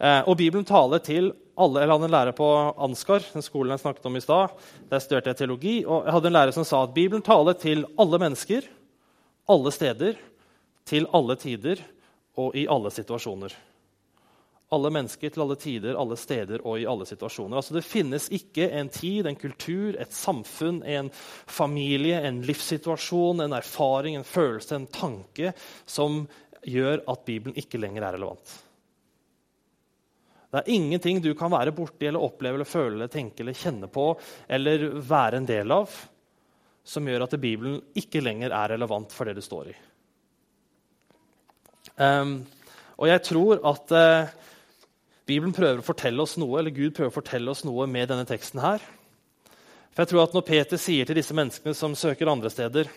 Uh, 0.03 0.27
og 0.27 0.37
Bibelen 0.41 0.67
taler 0.67 1.01
til 1.05 1.31
alle, 1.55 1.85
eller 1.85 1.95
hadde 1.95 2.09
en 2.11 2.17
lærer 2.17 2.37
på 2.37 2.49
Ansgar, 2.83 3.23
den 3.33 3.47
skolen 3.47 3.73
jeg 3.73 3.85
snakket 3.85 4.09
om 4.11 4.19
i 4.19 4.25
stad. 4.25 4.57
Der 4.91 5.05
studerte 5.05 5.31
jeg 5.31 5.41
teologi, 5.45 5.77
og 5.87 6.09
jeg 6.09 6.17
hadde 6.17 6.33
en 6.33 6.37
lærer 6.37 6.57
som 6.57 6.67
sa 6.67 6.83
at 6.83 6.97
Bibelen 6.97 7.23
taler 7.25 7.55
til 7.57 7.87
alle 8.03 8.21
mennesker, 8.21 8.67
alle 9.55 9.73
steder, 9.73 10.19
til 10.85 11.07
alle 11.15 11.39
tider 11.41 11.81
og 12.37 12.59
i 12.59 12.67
alle 12.69 12.91
situasjoner 12.93 13.55
alle 14.75 14.91
mennesker 14.93 15.33
til 15.33 15.45
alle 15.45 15.57
tider, 15.61 15.97
alle 16.01 16.19
steder 16.19 16.65
og 16.67 16.81
i 16.81 16.87
alle 16.91 17.07
situasjoner. 17.09 17.57
Altså, 17.61 17.77
det 17.77 17.87
finnes 17.87 18.29
ikke 18.35 18.69
en 18.81 18.91
tid, 18.93 19.29
en 19.31 19.39
kultur, 19.39 19.97
et 20.01 20.13
samfunn, 20.15 20.83
en 20.83 21.11
familie, 21.47 22.19
en 22.27 22.43
livssituasjon, 22.45 23.45
en 23.45 23.57
erfaring, 23.57 24.19
en 24.19 24.27
følelse, 24.27 24.75
en 24.77 24.91
tanke 24.91 25.55
som 25.87 26.25
gjør 26.65 27.05
at 27.11 27.25
Bibelen 27.27 27.57
ikke 27.61 27.81
lenger 27.81 28.05
er 28.05 28.17
relevant. 28.19 28.55
Det 30.55 30.61
er 30.63 30.75
ingenting 30.77 31.19
du 31.19 31.33
kan 31.35 31.51
være 31.51 31.75
borti 31.75 32.07
eller 32.07 32.23
oppleve 32.23 32.61
eller 32.61 32.69
føle 32.69 32.95
eller 32.95 33.11
tenke 33.11 33.43
eller 33.43 33.57
kjenne 33.59 33.89
på 33.91 34.13
eller 34.47 34.85
være 35.03 35.41
en 35.41 35.49
del 35.49 35.75
av 35.75 35.97
som 36.85 37.09
gjør 37.09 37.25
at 37.25 37.35
Bibelen 37.43 37.81
ikke 37.99 38.23
lenger 38.23 38.55
er 38.55 38.75
relevant 38.77 39.11
for 39.11 39.27
det 39.27 39.35
du 39.35 39.43
står 39.43 39.73
i. 39.73 39.75
Um, 41.99 42.37
og 42.99 43.11
jeg 43.11 43.23
tror 43.27 43.65
at 43.67 43.95
uh, 43.99 44.31
Bibelen 45.25 45.55
prøver 45.57 45.81
å 45.81 45.87
fortelle 45.87 46.21
oss 46.21 46.37
noe, 46.37 46.59
eller 46.61 46.75
Gud 46.75 46.93
prøver 46.97 47.13
å 47.13 47.17
fortelle 47.17 47.53
oss 47.53 47.65
noe 47.65 47.87
med 47.89 48.11
denne 48.11 48.27
teksten. 48.29 48.61
her. 48.61 48.83
For 49.95 50.03
jeg 50.03 50.11
tror 50.11 50.25
at 50.25 50.35
Når 50.35 50.43
Peter 50.43 50.77
sier 50.77 51.07
til 51.07 51.17
disse 51.17 51.35
menneskene 51.35 51.75
som 51.75 51.95
søker 51.95 52.29
andre 52.29 52.51
steder 52.51 52.91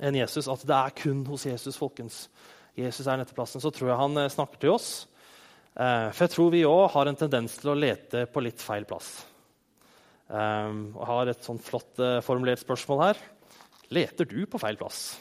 enn 0.00 0.14
Jesus, 0.14 0.48
at 0.48 0.62
det 0.64 0.76
er 0.76 0.94
kun 0.96 1.24
hos 1.26 1.44
Jesus, 1.46 1.76
folkens, 1.76 2.28
Jesus 2.76 3.06
er 3.06 3.18
netteplassen, 3.18 3.60
så 3.60 3.70
tror 3.70 3.90
jeg 3.90 3.98
han 3.98 4.16
eh, 4.16 4.30
snakker 4.32 4.60
til 4.60 4.70
oss. 4.70 5.06
Eh, 5.74 6.08
for 6.12 6.24
jeg 6.24 6.32
tror 6.32 6.52
vi 6.52 6.64
òg 6.64 6.90
har 6.94 7.06
en 7.06 7.16
tendens 7.18 7.58
til 7.58 7.72
å 7.72 7.76
lete 7.76 8.26
på 8.26 8.40
litt 8.40 8.60
feil 8.60 8.84
plass. 8.84 9.26
Jeg 10.32 10.76
og 10.96 11.02
har 11.04 11.28
et 11.28 11.44
sånn 11.44 11.58
flott 11.60 11.98
formulert 12.24 12.62
spørsmål 12.62 13.02
her. 13.02 13.18
Leter 13.92 14.24
du 14.24 14.46
på 14.48 14.56
feil 14.62 14.78
plass? 14.80 15.18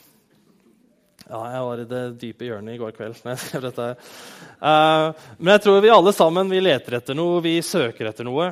Ja, 1.31 1.45
jeg 1.47 1.63
var 1.63 1.79
i 1.79 1.87
det 1.87 1.99
dype 2.19 2.43
hjørnet 2.43 2.75
i 2.75 2.79
går 2.81 2.91
kveld. 2.91 3.15
når 3.23 3.37
jeg 3.37 3.39
skrev 3.45 3.61
dette. 3.63 3.85
Uh, 4.59 5.27
men 5.39 5.53
jeg 5.53 5.61
tror 5.63 5.77
vi 5.79 5.91
alle 5.93 6.11
sammen 6.11 6.49
vi 6.51 6.59
leter 6.59 6.97
etter 6.97 7.15
noe, 7.15 7.37
vi 7.45 7.53
søker 7.63 8.09
etter 8.09 8.27
noe. 8.27 8.49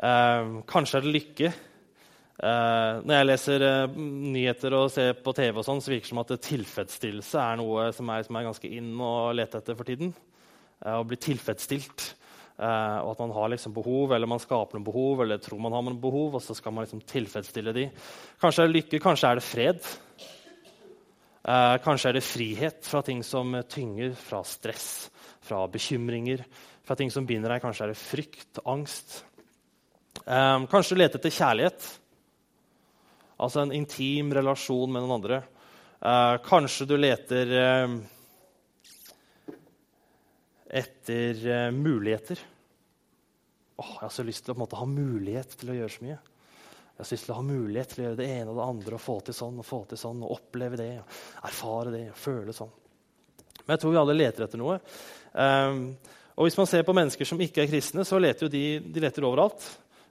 Uh, 0.00 0.62
kanskje 0.68 0.96
er 0.96 1.04
det 1.04 1.12
lykke. 1.12 1.50
Uh, 2.40 3.04
når 3.04 3.12
jeg 3.12 3.26
leser 3.28 3.64
nyheter 4.32 4.76
og 4.78 4.88
ser 4.94 5.12
på 5.20 5.34
TV, 5.36 5.58
og 5.60 5.66
sånn, 5.66 5.82
så 5.84 5.92
virker 5.92 6.06
det 6.08 6.12
som 6.14 6.22
at 6.22 6.32
tilfredsstillelse 6.46 7.42
er 7.42 7.60
noe 7.60 7.90
som 7.96 8.14
er, 8.14 8.24
som 8.24 8.38
er 8.40 8.46
ganske 8.48 8.70
inn 8.78 8.88
å 8.96 9.12
lete 9.36 9.60
etter 9.60 9.76
for 9.76 9.90
tiden. 9.90 10.14
Å 10.80 11.02
bli 11.08 11.20
tilfredsstilt. 11.20 12.06
og 12.56 13.10
at 13.10 13.20
man 13.20 13.36
har 13.36 13.52
liksom 13.52 13.76
behov, 13.76 14.12
eller 14.16 14.28
man 14.28 14.40
skaper 14.40 14.78
noen 14.78 14.88
behov, 14.88 15.20
eller 15.20 15.36
tror 15.36 15.60
man 15.60 15.76
har 15.76 15.84
noen 15.84 16.00
behov, 16.00 16.38
og 16.38 16.44
så 16.44 16.56
skal 16.56 16.72
man 16.72 16.88
liksom 16.88 17.04
tilfredsstille 17.04 17.76
de. 17.76 17.86
Kanskje 18.40 18.64
er 18.64 18.72
det 18.72 18.78
lykke, 18.78 19.02
kanskje 19.04 19.28
er 19.28 19.40
det 19.40 19.44
fred. 19.44 19.92
Eh, 21.46 21.76
kanskje 21.78 22.10
er 22.10 22.16
det 22.16 22.24
frihet 22.26 22.86
fra 22.86 23.04
ting 23.06 23.20
som 23.22 23.52
tynger, 23.70 24.16
fra 24.18 24.40
stress, 24.42 25.10
fra 25.46 25.60
bekymringer, 25.70 26.42
fra 26.82 26.96
ting 26.98 27.12
som 27.14 27.26
binder 27.26 27.54
deg. 27.54 27.62
Kanskje 27.62 27.86
er 27.86 27.92
det 27.92 28.00
frykt, 28.00 28.58
angst. 28.66 29.20
Eh, 30.24 30.66
kanskje 30.72 30.98
lete 30.98 31.20
etter 31.20 31.36
kjærlighet, 31.36 31.86
altså 33.38 33.62
en 33.62 33.76
intim 33.76 34.34
relasjon 34.34 34.90
med 34.90 35.04
noen 35.04 35.16
andre. 35.20 35.40
Eh, 36.02 36.34
kanskje 36.48 36.88
du 36.90 36.96
leter 36.98 37.54
eh, 37.62 37.96
etter 40.82 41.46
eh, 41.46 41.70
muligheter. 41.70 42.42
Åh, 43.76 43.92
jeg 44.00 44.02
har 44.02 44.16
så 44.18 44.26
lyst 44.26 44.48
til 44.48 44.56
å 44.56 44.58
måte, 44.64 44.80
ha 44.80 44.88
mulighet 44.88 45.60
til 45.60 45.70
å 45.70 45.78
gjøre 45.78 45.94
så 45.94 46.08
mye. 46.08 46.18
Jeg 46.96 47.04
har 47.04 47.12
lyst 47.12 47.26
til 47.28 47.36
ha 47.36 47.44
mulighet 47.44 47.90
til 47.92 48.00
å 48.00 48.04
gjøre 48.06 48.18
det 48.22 48.26
ene 48.32 48.52
og 48.52 48.56
det 48.56 48.66
andre 48.66 48.96
og 48.96 49.02
få 49.04 49.14
til 49.26 49.36
sånn 49.36 49.58
og 49.60 49.66
få 49.68 49.82
til 49.90 49.98
sånn, 50.00 50.22
og 50.24 50.38
oppleve 50.38 50.78
det 50.80 50.92
og 51.02 51.18
erfare 51.44 51.92
det 51.92 52.04
og 52.08 52.20
føle 52.20 52.54
sånn. 52.56 52.70
Men 53.58 53.74
jeg 53.74 53.82
tror 53.82 53.92
vi 53.92 53.98
alle 54.00 54.16
leter 54.16 54.46
etter 54.46 54.62
noe. 54.62 54.78
Um, 55.34 55.82
og 56.36 56.46
Hvis 56.46 56.56
man 56.56 56.68
ser 56.70 56.86
på 56.88 56.94
mennesker 56.96 57.28
som 57.28 57.40
ikke 57.44 57.64
er 57.64 57.68
kristne, 57.68 58.04
så 58.08 58.20
leter 58.20 58.48
de, 58.52 58.64
de 58.80 59.02
leter 59.04 59.26
overalt. 59.28 59.60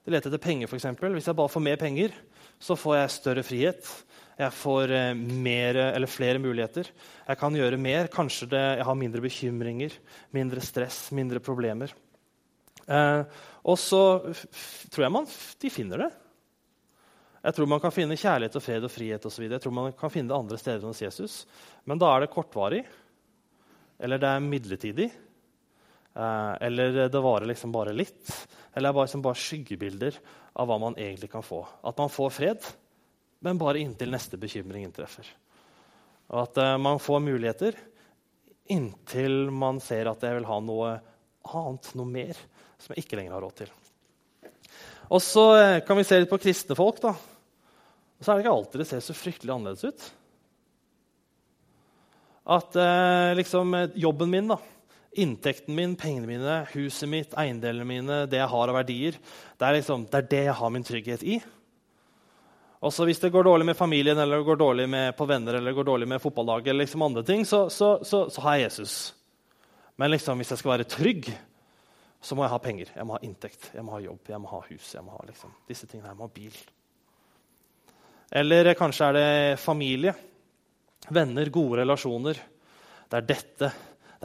De 0.06 0.14
leter 0.14 0.30
etter 0.30 0.42
penger, 0.46 0.70
f.eks. 0.70 0.86
Hvis 1.02 1.30
jeg 1.32 1.40
bare 1.42 1.54
får 1.56 1.66
mer 1.66 1.82
penger, 1.82 2.14
så 2.62 2.78
får 2.78 2.98
jeg 3.00 3.16
større 3.16 3.46
frihet. 3.46 3.92
Jeg 4.38 4.54
får 4.60 4.94
uh, 4.94 5.26
mer, 5.48 5.82
flere 6.12 6.42
muligheter. 6.44 6.92
Jeg 7.26 7.42
kan 7.42 7.58
gjøre 7.58 7.82
mer. 7.82 8.12
Kanskje 8.14 8.52
det, 8.54 8.66
jeg 8.82 8.90
har 8.92 9.02
mindre 9.02 9.26
bekymringer, 9.26 9.98
mindre 10.38 10.62
stress, 10.62 11.08
mindre 11.18 11.42
problemer. 11.42 11.96
Eh, 12.86 13.22
og 13.66 13.78
så 13.82 14.02
tror 14.94 15.06
jeg 15.06 15.14
man, 15.14 15.28
de 15.62 15.72
finner 15.74 16.06
det. 16.06 16.12
Jeg 17.46 17.54
tror 17.54 17.70
man 17.70 17.82
kan 17.84 17.94
finne 17.94 18.18
kjærlighet 18.18 18.56
og 18.58 18.64
fred 18.66 18.86
og 18.88 18.90
frihet 18.90 19.26
osv. 19.30 19.44
Jeg 19.46 19.62
tror 19.62 19.74
man 19.76 19.92
kan 19.94 20.10
finne 20.10 20.34
andre 20.34 20.58
steder 20.58 20.82
hos 20.88 21.04
Jesus. 21.04 21.44
Men 21.86 22.02
da 22.02 22.10
er 22.10 22.24
det 22.24 22.32
kortvarig, 22.34 22.82
eller 24.02 24.22
det 24.22 24.32
er 24.32 24.42
midlertidig. 24.42 25.06
Eh, 26.16 26.54
eller 26.66 27.06
det 27.12 27.22
varer 27.22 27.46
liksom 27.52 27.74
bare 27.76 27.94
litt. 27.94 28.24
Eller 28.74 28.88
det 28.88 28.90
er 28.90 28.98
bare, 28.98 29.06
liksom 29.06 29.26
bare 29.28 29.42
skyggebilder 29.44 30.18
av 30.58 30.72
hva 30.72 30.80
man 30.82 30.98
egentlig 30.98 31.30
kan 31.36 31.46
få? 31.46 31.62
At 31.86 32.02
man 32.02 32.10
får 32.10 32.34
fred, 32.34 32.66
men 33.46 33.62
bare 33.62 33.84
inntil 33.84 34.10
neste 34.14 34.42
bekymring 34.42 34.88
inntreffer. 34.88 35.30
Og 36.34 36.42
at 36.48 36.58
uh, 36.58 36.72
man 36.82 36.98
får 36.98 37.22
muligheter 37.22 37.78
inntil 38.74 39.52
man 39.54 39.78
ser 39.84 40.10
at 40.10 40.24
jeg 40.26 40.40
vil 40.40 40.48
ha 40.50 40.56
noe 40.66 40.96
annet, 41.54 41.92
noe 41.94 42.10
mer, 42.10 42.40
som 42.82 42.96
jeg 42.96 43.06
ikke 43.06 43.20
lenger 43.20 43.36
har 43.36 43.46
råd 43.46 43.60
til. 43.60 43.74
Og 45.14 45.22
så 45.22 45.46
uh, 45.54 45.84
kan 45.86 46.00
vi 46.00 46.08
se 46.08 46.18
litt 46.18 46.32
på 46.32 46.42
kristne 46.42 46.78
folk. 46.80 47.04
da. 47.04 47.14
Og 48.20 48.26
så 48.26 48.32
er 48.32 48.38
det 48.38 48.46
ikke 48.46 48.56
alltid 48.58 48.82
det 48.82 48.88
ser 48.92 49.04
så 49.04 49.18
fryktelig 49.18 49.54
annerledes 49.56 49.90
ut. 49.90 50.06
At 52.56 52.78
eh, 52.78 53.32
liksom 53.40 53.74
jobben 53.98 54.32
min 54.32 54.54
da, 54.54 54.60
inntekten 55.16 55.76
min, 55.76 55.96
pengene 55.96 56.28
mine, 56.28 56.56
huset 56.74 57.10
mitt, 57.10 57.36
eiendelene 57.40 57.88
mine, 57.88 58.22
det 58.30 58.42
jeg 58.42 58.52
har 58.52 58.72
av 58.72 58.78
verdier, 58.78 59.18
det 59.58 59.68
er, 59.68 59.78
liksom, 59.80 60.06
det 60.12 60.20
er 60.20 60.32
det 60.34 60.42
jeg 60.50 60.58
har 60.60 60.74
min 60.76 60.86
trygghet 60.86 61.24
i. 61.24 61.40
Også 62.86 63.08
hvis 63.08 63.22
det 63.24 63.32
går 63.34 63.48
dårlig 63.48 63.66
med 63.70 63.78
familien 63.80 64.20
eller 64.20 64.44
går 64.46 64.60
dårlig 64.60 64.86
med, 64.92 65.16
på 65.18 65.26
venner 65.26 65.58
eller 65.58 65.74
går 65.74 65.88
dårlig 65.88 66.10
med 66.12 66.22
fotballaget, 66.22 66.70
eller 66.70 66.86
liksom 66.86 67.06
andre 67.08 67.24
ting, 67.26 67.46
så, 67.48 67.66
så, 67.70 67.96
så, 68.04 68.26
så, 68.30 68.44
har 68.46 68.58
jeg 68.58 68.68
Jesus. 68.68 68.96
Men 69.96 70.12
liksom, 70.12 70.38
hvis 70.38 70.52
jeg 70.52 70.62
skal 70.62 70.76
være 70.76 70.90
trygg, 70.92 71.32
så 72.22 72.36
må 72.36 72.44
jeg 72.44 72.54
ha 72.54 72.60
penger, 72.62 72.92
jeg 72.96 73.08
må 73.08 73.16
ha 73.16 73.24
inntekt, 73.26 73.72
jeg 73.74 73.86
må 73.86 73.96
ha 73.96 74.04
jobb, 74.04 74.22
jeg 74.30 74.42
må 74.44 74.52
ha 74.52 74.62
hus. 74.68 74.94
jeg 74.94 75.06
må 75.06 75.16
ha 75.16 75.24
liksom, 75.26 75.56
disse 75.70 75.88
tingene, 75.88 76.12
jeg 76.12 76.20
må 76.20 76.28
ha 76.28 76.36
bil. 76.36 76.60
Eller 78.32 78.74
kanskje 78.78 79.10
er 79.10 79.18
det 79.18 79.60
familie, 79.62 80.16
venner, 81.10 81.52
gode 81.54 81.84
relasjoner. 81.84 82.40
Det 83.10 83.20
er 83.20 83.28
dette 83.30 83.74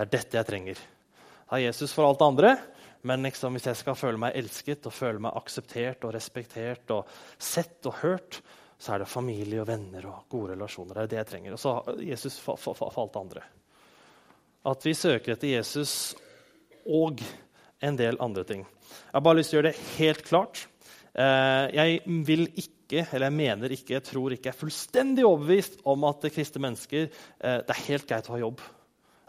det 0.00 0.06
er 0.06 0.12
dette 0.14 0.38
jeg 0.38 0.48
trenger. 0.48 0.78
Det 0.80 1.56
er 1.58 1.66
Jesus 1.66 1.92
for 1.92 2.06
alt 2.06 2.20
det 2.20 2.28
andre, 2.30 2.50
men 3.04 3.26
liksom, 3.26 3.52
hvis 3.56 3.66
jeg 3.68 3.78
skal 3.80 3.98
føle 3.98 4.20
meg 4.22 4.36
elsket 4.38 4.86
og 4.88 4.94
føle 4.94 5.20
meg 5.20 5.36
akseptert 5.36 6.06
og 6.06 6.14
respektert 6.14 6.92
og 6.94 7.10
sett 7.36 7.84
og 7.90 7.98
hørt, 8.00 8.38
så 8.80 8.94
er 8.94 9.02
det 9.02 9.10
familie 9.12 9.60
og 9.60 9.68
venner 9.68 10.06
og 10.08 10.22
gode 10.32 10.54
relasjoner. 10.54 10.94
Det 10.94 11.02
er 11.02 11.10
det 11.10 11.18
jeg 11.18 11.30
trenger. 11.34 11.56
Og 11.56 11.60
så 11.60 11.74
Jesus 12.00 12.38
for, 12.40 12.56
for, 12.56 12.78
for, 12.78 12.92
for 12.94 13.04
alt 13.04 13.12
det 13.12 13.24
andre. 13.26 13.44
At 14.70 14.88
vi 14.88 14.96
søker 14.96 15.34
etter 15.34 15.52
Jesus 15.52 15.94
og 16.88 17.20
en 17.84 18.00
del 18.00 18.16
andre 18.24 18.44
ting. 18.48 18.64
Jeg 18.64 19.18
har 19.18 19.24
bare 19.26 19.40
lyst 19.40 19.52
til 19.52 19.58
å 19.58 19.60
gjøre 19.60 19.72
det 19.74 19.86
helt 19.98 20.24
klart. 20.28 20.64
Eh, 21.12 21.66
jeg 21.76 22.20
vil 22.24 22.46
ikke, 22.54 22.79
eller 22.98 23.28
jeg 23.28 23.36
mener 23.36 23.72
ikke, 23.74 23.94
jeg 23.96 24.06
tror 24.08 24.34
ikke, 24.34 24.48
jeg 24.48 24.54
er 24.54 24.60
fullstendig 24.60 25.24
overbevist 25.26 25.80
om 25.88 26.04
at 26.08 26.26
kristne 26.34 26.62
mennesker 26.66 27.06
eh, 27.06 27.58
Det 27.64 27.74
er 27.74 27.86
helt 27.86 28.06
greit 28.10 28.28
å 28.28 28.34
ha 28.34 28.40
jobb. 28.42 28.62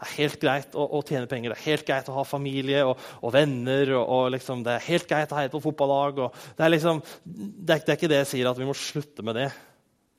Det 0.02 0.08
er 0.08 0.16
helt 0.18 0.40
greit 0.42 0.72
å, 0.74 0.86
å, 0.98 1.00
tjene 1.06 1.28
penger, 1.30 1.52
det 1.52 1.60
er 1.60 1.68
helt 1.70 1.86
greit 1.86 2.08
å 2.10 2.16
ha 2.16 2.24
familie 2.26 2.80
og, 2.88 2.98
og 3.22 3.34
venner. 3.36 3.92
Og, 3.94 4.02
og 4.02 4.32
liksom, 4.34 4.64
det 4.66 4.74
er 4.74 4.88
helt 4.88 5.06
greit 5.10 5.30
å 5.30 5.38
heie 5.38 5.52
på 5.52 5.62
fotballag. 5.62 6.18
Det 6.58 6.66
er, 6.66 6.72
liksom, 6.74 7.02
det, 7.22 7.76
er, 7.76 7.84
det, 7.84 7.92
er, 7.92 8.00
ikke 8.00 8.10
det 8.10 8.18
jeg 8.24 8.30
sier 8.32 8.50
at 8.50 8.58
vi 8.58 8.66
må 8.66 8.74
slutte 8.74 9.22
med 9.26 9.38
det. 9.38 9.46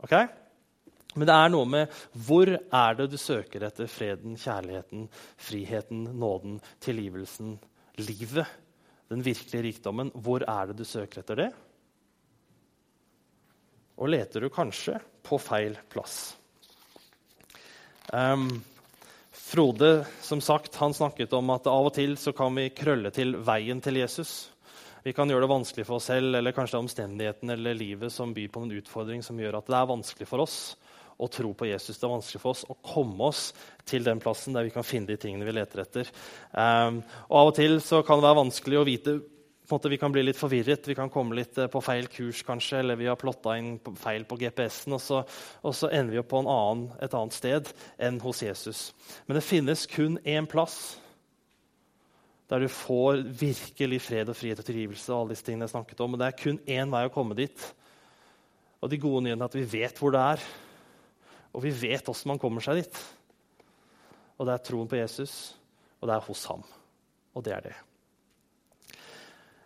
Okay? 0.08 0.29
Men 1.13 1.29
det 1.29 1.36
er 1.36 1.51
noe 1.51 1.67
med 1.69 1.99
hvor 2.25 2.49
er 2.56 2.97
det 2.97 3.10
du 3.12 3.19
søker 3.21 3.67
etter 3.67 3.91
freden, 3.91 4.39
kjærligheten, 4.39 5.06
friheten, 5.49 6.08
nåden, 6.21 6.58
tilgivelsen, 6.84 7.58
livet? 7.99 8.60
Den 9.12 9.21
virkelige 9.25 9.67
rikdommen. 9.67 10.10
Hvor 10.15 10.47
er 10.47 10.71
det 10.71 10.79
du 10.79 10.88
søker 10.88 11.21
etter 11.21 11.43
det? 11.43 11.51
Og 13.99 14.10
leter 14.10 14.43
du 14.43 14.49
kanskje 14.53 14.97
på 15.23 15.39
feil 15.41 15.77
plass? 15.91 16.36
Um, 18.13 18.63
Frode 19.34 20.06
som 20.21 20.41
sagt, 20.41 20.75
han 20.75 20.93
snakket 20.93 21.34
om 21.34 21.49
at 21.53 21.67
av 21.69 21.89
og 21.89 21.93
til 21.95 22.15
så 22.17 22.34
kan 22.34 22.56
vi 22.58 22.71
krølle 22.73 23.12
til 23.13 23.36
veien 23.45 23.82
til 23.82 23.99
Jesus. 24.01 24.53
Vi 25.03 25.13
kan 25.13 25.29
gjøre 25.29 25.43
det 25.43 25.51
vanskelig 25.51 25.86
for 25.86 25.99
oss 25.99 26.08
selv 26.10 26.38
eller 26.38 26.56
kanskje 26.56 26.79
omstendigheten 26.79 27.51
eller 27.53 27.75
livet 27.77 28.13
som 28.13 28.34
byr 28.34 28.49
på 28.53 28.63
en 28.63 28.71
utfordring 28.77 29.23
som 29.25 29.39
gjør 29.41 29.60
at 29.60 29.69
det 29.69 29.75
er 29.77 29.89
vanskelig 29.89 30.29
for 30.29 30.45
oss 30.45 30.58
å 31.21 31.27
tro 31.29 31.51
på 31.53 31.67
Jesus. 31.67 31.99
Det 31.99 32.08
er 32.08 32.13
vanskelig 32.13 32.41
for 32.41 32.53
oss 32.53 32.63
å 32.71 32.77
komme 32.82 33.29
oss 33.29 33.43
til 33.89 34.06
den 34.06 34.21
plassen 34.23 34.56
der 34.56 34.67
vi 34.67 34.73
kan 34.73 34.88
finne 34.88 35.12
de 35.12 35.19
tingene 35.19 35.45
vi 35.47 35.56
leter 35.58 35.84
etter. 35.84 36.10
Um, 36.51 37.01
og 37.27 37.38
Av 37.41 37.51
og 37.51 37.58
til 37.60 37.77
så 37.84 38.01
kan 38.06 38.21
det 38.21 38.29
være 38.29 38.41
vanskelig 38.41 38.79
å 38.79 38.88
vite 38.88 39.17
måte, 39.71 39.89
vi 39.89 39.97
kan 39.97 40.12
bli 40.12 40.23
litt 40.26 40.39
forvirret, 40.39 40.88
vi 40.88 40.95
kan 40.97 41.12
komme 41.12 41.38
litt 41.38 41.58
eh, 41.58 41.69
på 41.71 41.82
feil 41.84 42.10
kurs, 42.12 42.41
kanskje, 42.47 42.82
eller 42.82 42.99
vi 42.99 43.08
har 43.08 43.19
plotta 43.19 43.56
inn 43.60 43.78
feil 43.99 44.26
på 44.28 44.38
GPS-en, 44.41 44.97
og, 44.97 45.30
og, 45.62 45.76
så 45.78 45.91
ender 45.91 46.15
vi 46.15 46.19
opp 46.21 46.32
på 46.34 46.41
annen, 46.43 46.89
et 47.04 47.15
annet 47.17 47.38
sted 47.38 47.71
enn 48.02 48.19
hos 48.23 48.43
Jesus. 48.43 48.84
Men 49.28 49.39
det 49.39 49.45
finnes 49.47 49.86
kun 49.91 50.19
én 50.28 50.49
plass 50.49 50.97
der 52.52 52.60
du 52.62 52.67
får 52.69 53.23
virkelig 53.39 54.02
fred 54.04 54.30
og 54.30 54.38
frihet 54.38 54.60
og 54.62 54.67
tilgivelse. 54.67 55.08
og 55.10 55.21
alle 55.21 55.34
disse 55.34 55.45
tingene 55.47 55.65
jeg 55.65 55.73
snakket 55.73 56.04
om, 56.04 56.13
og 56.13 56.19
Det 56.19 56.28
er 56.28 56.41
kun 56.43 56.60
én 56.67 56.91
vei 56.91 57.06
å 57.08 57.13
komme 57.13 57.38
dit. 57.39 57.73
Og 58.84 58.91
de 58.91 58.99
gode 58.99 59.23
nyhetene 59.23 59.47
er 59.47 59.49
at 59.49 59.58
vi 59.58 59.80
vet 59.80 59.97
hvor 59.97 60.12
det 60.13 60.21
er, 60.21 60.43
og 61.54 61.63
vi 61.63 61.71
vet 61.71 62.04
hvordan 62.04 62.34
man 62.34 62.41
kommer 62.41 62.62
seg 62.62 62.84
dit. 62.84 62.99
Og 64.38 64.45
det 64.45 64.54
er 64.54 64.67
troen 64.67 64.91
på 64.91 64.99
Jesus, 64.99 65.56
og 66.02 66.10
det 66.10 66.17
er 66.17 66.28
hos 66.28 66.45
ham. 66.52 66.63
Og 67.34 67.45
det 67.47 67.56
er 67.56 67.67
det. 67.71 67.76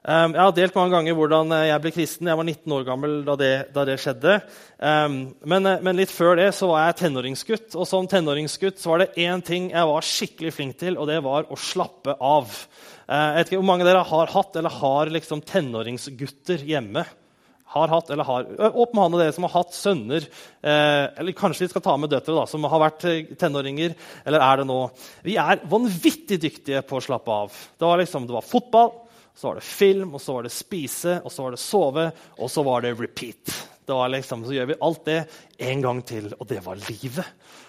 Um, 0.07 0.31
jeg 0.31 0.39
har 0.39 0.53
delt 0.55 0.75
mange 0.77 0.93
ganger 0.95 1.15
hvordan 1.17 1.49
eh, 1.51 1.65
jeg 1.67 1.83
ble 1.83 1.91
kristen. 1.91 2.27
Jeg 2.31 2.39
var 2.39 2.45
19 2.47 2.73
år 2.77 2.83
gammel 2.87 3.15
da 3.27 3.33
det, 3.35 3.51
da 3.75 3.83
det 3.89 3.97
skjedde. 3.99 4.37
Um, 4.79 5.17
men, 5.43 5.67
eh, 5.67 5.81
men, 5.83 5.97
litt 5.99 6.13
før 6.15 6.37
det 6.39 6.45
så 6.55 6.69
var 6.69 6.85
jeg 6.85 7.01
tenåringsgutt. 7.01 7.75
Og 7.75 7.83
som 7.89 8.05
tenåringsgutt 8.07 8.79
så 8.79 8.93
var 8.93 9.01
det 9.03 9.19
én 9.19 9.41
ting 9.43 9.65
jeg 9.73 9.89
var 9.89 10.05
skikkelig 10.07 10.53
flink 10.55 10.77
til, 10.79 10.95
og 10.95 11.09
det 11.11 11.17
var 11.25 11.49
å 11.51 11.57
slappe 11.59 12.15
av. 12.23 12.53
Uh, 13.03 13.17
jeg 13.17 13.33
vet 13.35 13.51
ikke 13.51 13.59
Hvor 13.59 13.67
mange 13.67 13.83
av 13.83 13.89
dere 13.89 14.03
har 14.07 14.31
hatt 14.31 14.55
eller 14.61 14.75
har 14.77 15.11
liksom 15.11 15.41
tenåringsgutter 15.49 16.63
hjemme? 16.69 17.03
Har 17.75 17.91
hatt 17.91 18.13
eller 18.15 18.29
har. 18.29 18.47
Opp 18.69 18.93
med 18.95 19.03
hånda 19.03 19.19
dere 19.19 19.35
som 19.35 19.43
har 19.43 19.57
hatt 19.57 19.75
sønner, 19.75 20.23
eh, 20.63 21.01
eller 21.19 21.35
kanskje 21.35 21.65
vi 21.65 21.69
skal 21.73 21.83
ta 21.83 21.97
med 21.99 22.13
døtre, 22.13 22.31
da, 22.31 22.45
som 22.47 22.63
har 22.63 22.79
vært 22.79 23.03
tenåringer. 23.35 23.91
Eller 24.23 24.45
er 24.45 24.61
det 24.61 24.69
nå? 24.69 24.79
Vi 25.27 25.35
er 25.35 25.65
vanvittig 25.67 26.39
dyktige 26.45 26.79
på 26.87 26.95
å 26.95 27.03
slappe 27.03 27.41
av. 27.43 27.59
Det 27.75 27.89
var, 27.89 27.99
liksom, 27.99 28.23
det 28.29 28.37
var 28.37 28.47
fotball, 28.47 28.93
så 29.37 29.47
var 29.47 29.59
det 29.59 29.67
film, 29.69 30.15
og 30.17 30.21
så 30.21 30.33
var 30.33 30.47
det 30.47 30.53
spise, 30.55 31.19
og 31.21 31.31
så 31.31 31.43
var 31.45 31.53
det 31.53 31.61
sove, 31.61 32.05
og 32.41 32.49
så 32.49 32.63
var 32.65 32.81
det 32.81 32.95
repeat. 32.97 33.51
Det 33.85 33.93
var 33.93 34.09
liksom, 34.09 34.41
så 34.45 34.55
gjør 34.55 34.65
vi 34.71 34.75
alt 34.81 35.03
det 35.05 35.17
en 35.69 35.81
gang 35.81 35.99
til, 36.03 36.31
og 36.39 36.47
det 36.49 36.57
var 36.65 36.79
livet. 36.89 37.27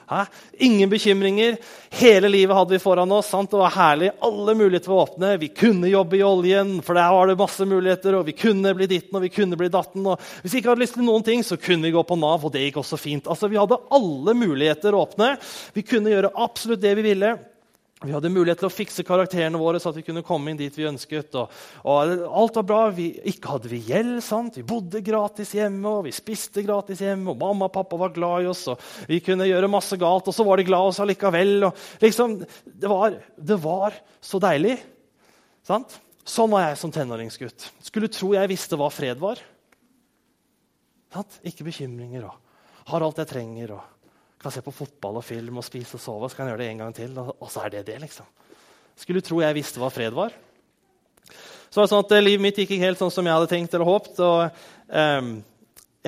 Hæ? 0.08 0.24
Ingen 0.64 0.90
bekymringer. 0.90 1.58
Hele 1.90 2.28
livet 2.32 2.56
hadde 2.56 2.72
vi 2.72 2.80
foran 2.80 3.12
oss. 3.12 3.28
Sant? 3.28 3.50
Det 3.50 3.60
var 3.60 3.74
herlig. 3.76 4.08
Alle 4.24 4.54
muligheter 4.56 4.90
var 4.90 5.02
åpne. 5.02 5.34
Vi 5.36 5.50
kunne 5.52 5.90
jobbe 5.92 6.16
i 6.16 6.22
oljen, 6.24 6.78
for 6.82 6.96
der 6.96 7.12
var 7.12 7.28
det 7.28 7.36
masse 7.38 7.66
muligheter. 7.68 8.16
og 8.16 8.24
Vi 8.26 8.32
kunne 8.32 8.72
bli 8.74 8.88
ditten 8.88 9.20
og 9.20 9.26
vi 9.26 9.30
kunne 9.36 9.60
bli 9.60 9.68
datten. 9.68 10.06
Og 10.08 10.16
hvis 10.40 10.56
vi 10.56 10.62
ikke 10.62 10.72
hadde 10.72 10.82
lyst 10.86 10.96
til 10.96 11.04
noen 11.04 11.26
ting, 11.26 11.44
så 11.44 11.60
kunne 11.60 11.84
vi 11.84 11.92
gå 11.92 12.02
på 12.08 12.16
Nav, 12.16 12.48
og 12.48 12.56
det 12.56 12.64
gikk 12.64 12.80
også 12.80 12.96
fint. 12.96 13.28
Altså, 13.28 13.52
Vi 13.52 13.60
hadde 13.60 13.78
alle 13.92 14.34
muligheter 14.34 14.96
åpne. 14.96 15.34
Vi 15.76 15.84
kunne 15.84 16.16
gjøre 16.16 16.32
absolutt 16.34 16.82
det 16.82 16.96
vi 16.96 17.06
ville. 17.10 17.36
Vi 17.98 18.12
hadde 18.14 18.30
mulighet 18.30 18.60
til 18.62 18.68
å 18.68 18.70
fikse 18.70 19.02
karakterene 19.02 19.58
våre 19.58 19.80
så 19.82 19.90
at 19.90 19.96
vi 19.98 20.04
kunne 20.06 20.22
komme 20.26 20.52
inn 20.52 20.58
dit 20.60 20.74
vi 20.78 20.86
ønsket. 20.86 21.34
Og, 21.40 21.54
og 21.82 22.12
alt 22.42 22.58
var 22.60 22.66
bra. 22.68 22.82
Vi, 22.94 23.08
ikke 23.32 23.56
hadde 23.56 23.70
vi 23.72 23.80
gjeld. 23.88 24.20
sant? 24.22 24.54
Vi 24.60 24.66
bodde 24.66 25.02
gratis 25.02 25.50
hjemme, 25.56 25.82
og 25.90 26.06
vi 26.06 26.12
spiste 26.14 26.62
gratis 26.62 27.02
hjemme. 27.02 27.32
og 27.32 27.40
Mamma 27.42 27.66
og 27.66 27.74
pappa 27.74 27.98
var 27.98 28.14
glad 28.14 28.46
i 28.46 28.50
oss, 28.52 28.62
og 28.70 29.10
vi 29.10 29.18
kunne 29.24 29.48
gjøre 29.50 29.70
masse 29.72 29.98
galt, 29.98 30.30
og 30.30 30.36
så 30.36 30.46
var 30.46 30.62
de 30.62 30.68
glad 30.68 30.86
i 30.86 30.92
oss 30.92 31.02
allikevel. 31.02 31.52
Og 31.70 31.82
liksom, 32.04 32.38
det, 32.38 32.92
var, 32.92 33.18
det 33.34 33.58
var 33.66 33.98
så 34.22 34.42
deilig. 34.46 34.76
Sant? 35.66 35.98
Sånn 36.28 36.54
var 36.54 36.68
jeg 36.68 36.78
som 36.78 36.94
tenåringsgutt. 36.94 37.70
Skulle 37.82 38.12
tro 38.14 38.30
jeg 38.36 38.52
visste 38.54 38.78
hva 38.78 38.92
fred 38.94 39.18
var. 39.18 39.42
Sant? 41.16 41.40
Ikke 41.50 41.66
bekymringer 41.66 42.30
og 42.30 42.92
har 42.92 43.02
alt 43.02 43.18
jeg 43.24 43.34
trenger. 43.34 43.74
og 43.74 43.97
kan 44.38 44.54
se 44.54 44.62
på 44.62 44.74
fotball 44.74 45.18
og 45.18 45.26
film 45.26 45.58
og 45.58 45.66
spise 45.66 45.98
og 45.98 46.02
sove. 46.02 46.28
Så 46.30 46.38
kan 46.38 46.46
jeg 46.46 46.54
gjøre 46.54 46.64
det 46.64 46.70
en 46.72 46.84
gang 46.84 46.94
til, 46.94 47.16
og 47.18 47.48
så 47.50 47.64
er 47.64 47.74
det 47.74 47.86
det. 47.88 48.00
liksom. 48.04 48.26
Skulle 48.98 49.22
tro 49.22 49.40
jeg 49.42 49.56
visste 49.58 49.82
hva 49.82 49.90
fred 49.94 50.14
var. 50.14 50.34
Så 51.68 51.80
var 51.80 51.86
det 51.86 51.92
sånn 51.92 52.04
at 52.06 52.16
eh, 52.16 52.24
Livet 52.24 52.42
mitt 52.42 52.58
gikk 52.58 52.72
ikke 52.72 52.86
helt 52.86 53.00
sånn 53.00 53.12
som 53.12 53.26
jeg 53.26 53.36
hadde 53.36 53.50
tenkt 53.50 53.74
eller 53.76 53.88
håpet. 53.88 54.20
og 54.24 54.60
um, 54.88 55.32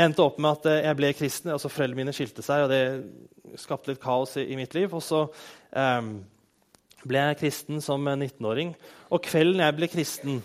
endte 0.00 0.24
opp 0.24 0.38
med 0.40 0.56
at 0.56 0.68
eh, 0.70 0.84
jeg 0.86 0.98
ble 1.00 1.10
kristen. 1.18 1.52
altså 1.54 1.70
Foreldrene 1.72 2.04
mine 2.04 2.14
skilte 2.16 2.44
seg, 2.46 2.64
og 2.64 2.72
det 2.72 3.60
skapte 3.60 3.92
litt 3.92 4.02
kaos 4.02 4.36
i, 4.40 4.46
i 4.54 4.58
mitt 4.58 4.74
liv. 4.78 4.94
Og 4.96 5.04
så 5.04 5.26
um, 5.26 6.14
ble 7.04 7.26
jeg 7.26 7.40
kristen 7.42 7.84
som 7.84 8.08
19-åring. 8.08 8.72
Og 9.10 9.22
kvelden 9.26 9.62
jeg 9.64 9.76
ble 9.76 9.90
kristen, 9.92 10.40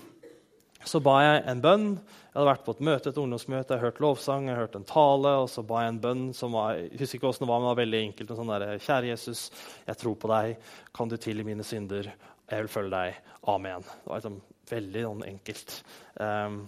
så 0.86 1.02
ba 1.04 1.18
jeg 1.24 1.44
en 1.52 1.64
bønn 1.64 1.90
jeg 2.36 2.42
hadde 2.42 2.50
vært 2.50 2.64
på 2.66 2.74
et 2.76 2.82
møte, 2.84 3.12
et 3.14 3.20
ungdomsmøte, 3.22 3.76
jeg 3.78 3.80
hørt 3.80 4.00
lovsang, 4.04 4.50
jeg 4.50 4.58
hørt 4.60 4.74
en 4.76 4.84
tale, 4.84 5.30
og 5.40 5.46
så 5.48 5.62
ba 5.64 5.86
jeg 5.86 5.94
en 5.94 6.00
bønn 6.04 6.24
som 6.36 6.52
var 6.52 6.74
jeg 6.76 6.90
husker 7.00 7.16
ikke 7.16 7.30
hvordan 7.30 7.46
det 7.46 7.48
var, 7.48 7.62
men 7.62 7.64
det 7.64 7.70
var 7.70 7.78
veldig 7.80 8.02
enkelt. 8.04 8.34
En 8.34 8.40
sånn 8.42 8.52
der, 8.52 8.66
Kjære 8.84 9.08
Jesus, 9.08 9.44
jeg 9.86 10.00
tror 10.02 10.18
på 10.20 10.32
deg. 10.34 10.66
Kan 11.00 11.14
du 11.14 11.16
tilgi 11.16 11.46
mine 11.48 11.64
synder? 11.64 12.10
Jeg 12.52 12.66
vil 12.66 12.74
følge 12.74 12.92
deg. 12.92 13.22
Amen. 13.54 13.88
Det 13.88 14.10
var 14.12 14.20
liksom 14.20 14.36
veldig 14.74 15.06
sånn 15.06 15.24
enkelt. 15.30 15.78
Um, 16.20 16.60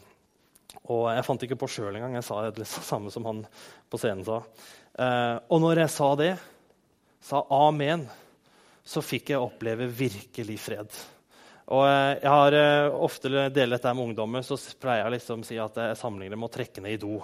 og 0.88 1.04
jeg 1.18 1.28
fant 1.28 1.46
ikke 1.50 1.60
på 1.60 1.72
sjøl 1.76 1.92
engang. 2.00 2.16
Jeg 2.16 2.30
sa 2.30 2.40
det 2.48 2.70
samme 2.94 3.12
som 3.12 3.28
han 3.28 3.44
på 3.92 4.00
scenen 4.00 4.24
sa. 4.30 4.40
Uh, 4.96 5.36
og 5.52 5.66
når 5.66 5.84
jeg 5.84 5.96
sa 5.98 6.10
det, 6.24 6.32
sa 7.28 7.44
amen, 7.60 8.08
så 8.88 9.04
fikk 9.04 9.36
jeg 9.36 9.44
oppleve 9.44 9.92
virkelig 9.92 10.62
fred. 10.64 11.04
Og 11.68 11.84
eh, 11.84 12.18
jeg 12.22 12.32
har 12.32 12.56
eh, 12.56 12.98
ofte 13.08 13.32
delt 13.32 13.76
dette 13.76 13.94
med 13.96 14.10
ungdommer, 14.10 14.44
så 14.46 14.56
pleier 14.80 15.04
jeg 15.04 15.18
liksom 15.18 15.44
å 15.44 15.48
si 15.48 15.58
at 15.60 15.80
jeg 15.82 16.00
sammenligner 16.00 16.40
med 16.40 16.48
å 16.48 16.54
trekke 16.54 16.84
ned 16.84 16.96
i 16.96 17.02
do. 17.02 17.18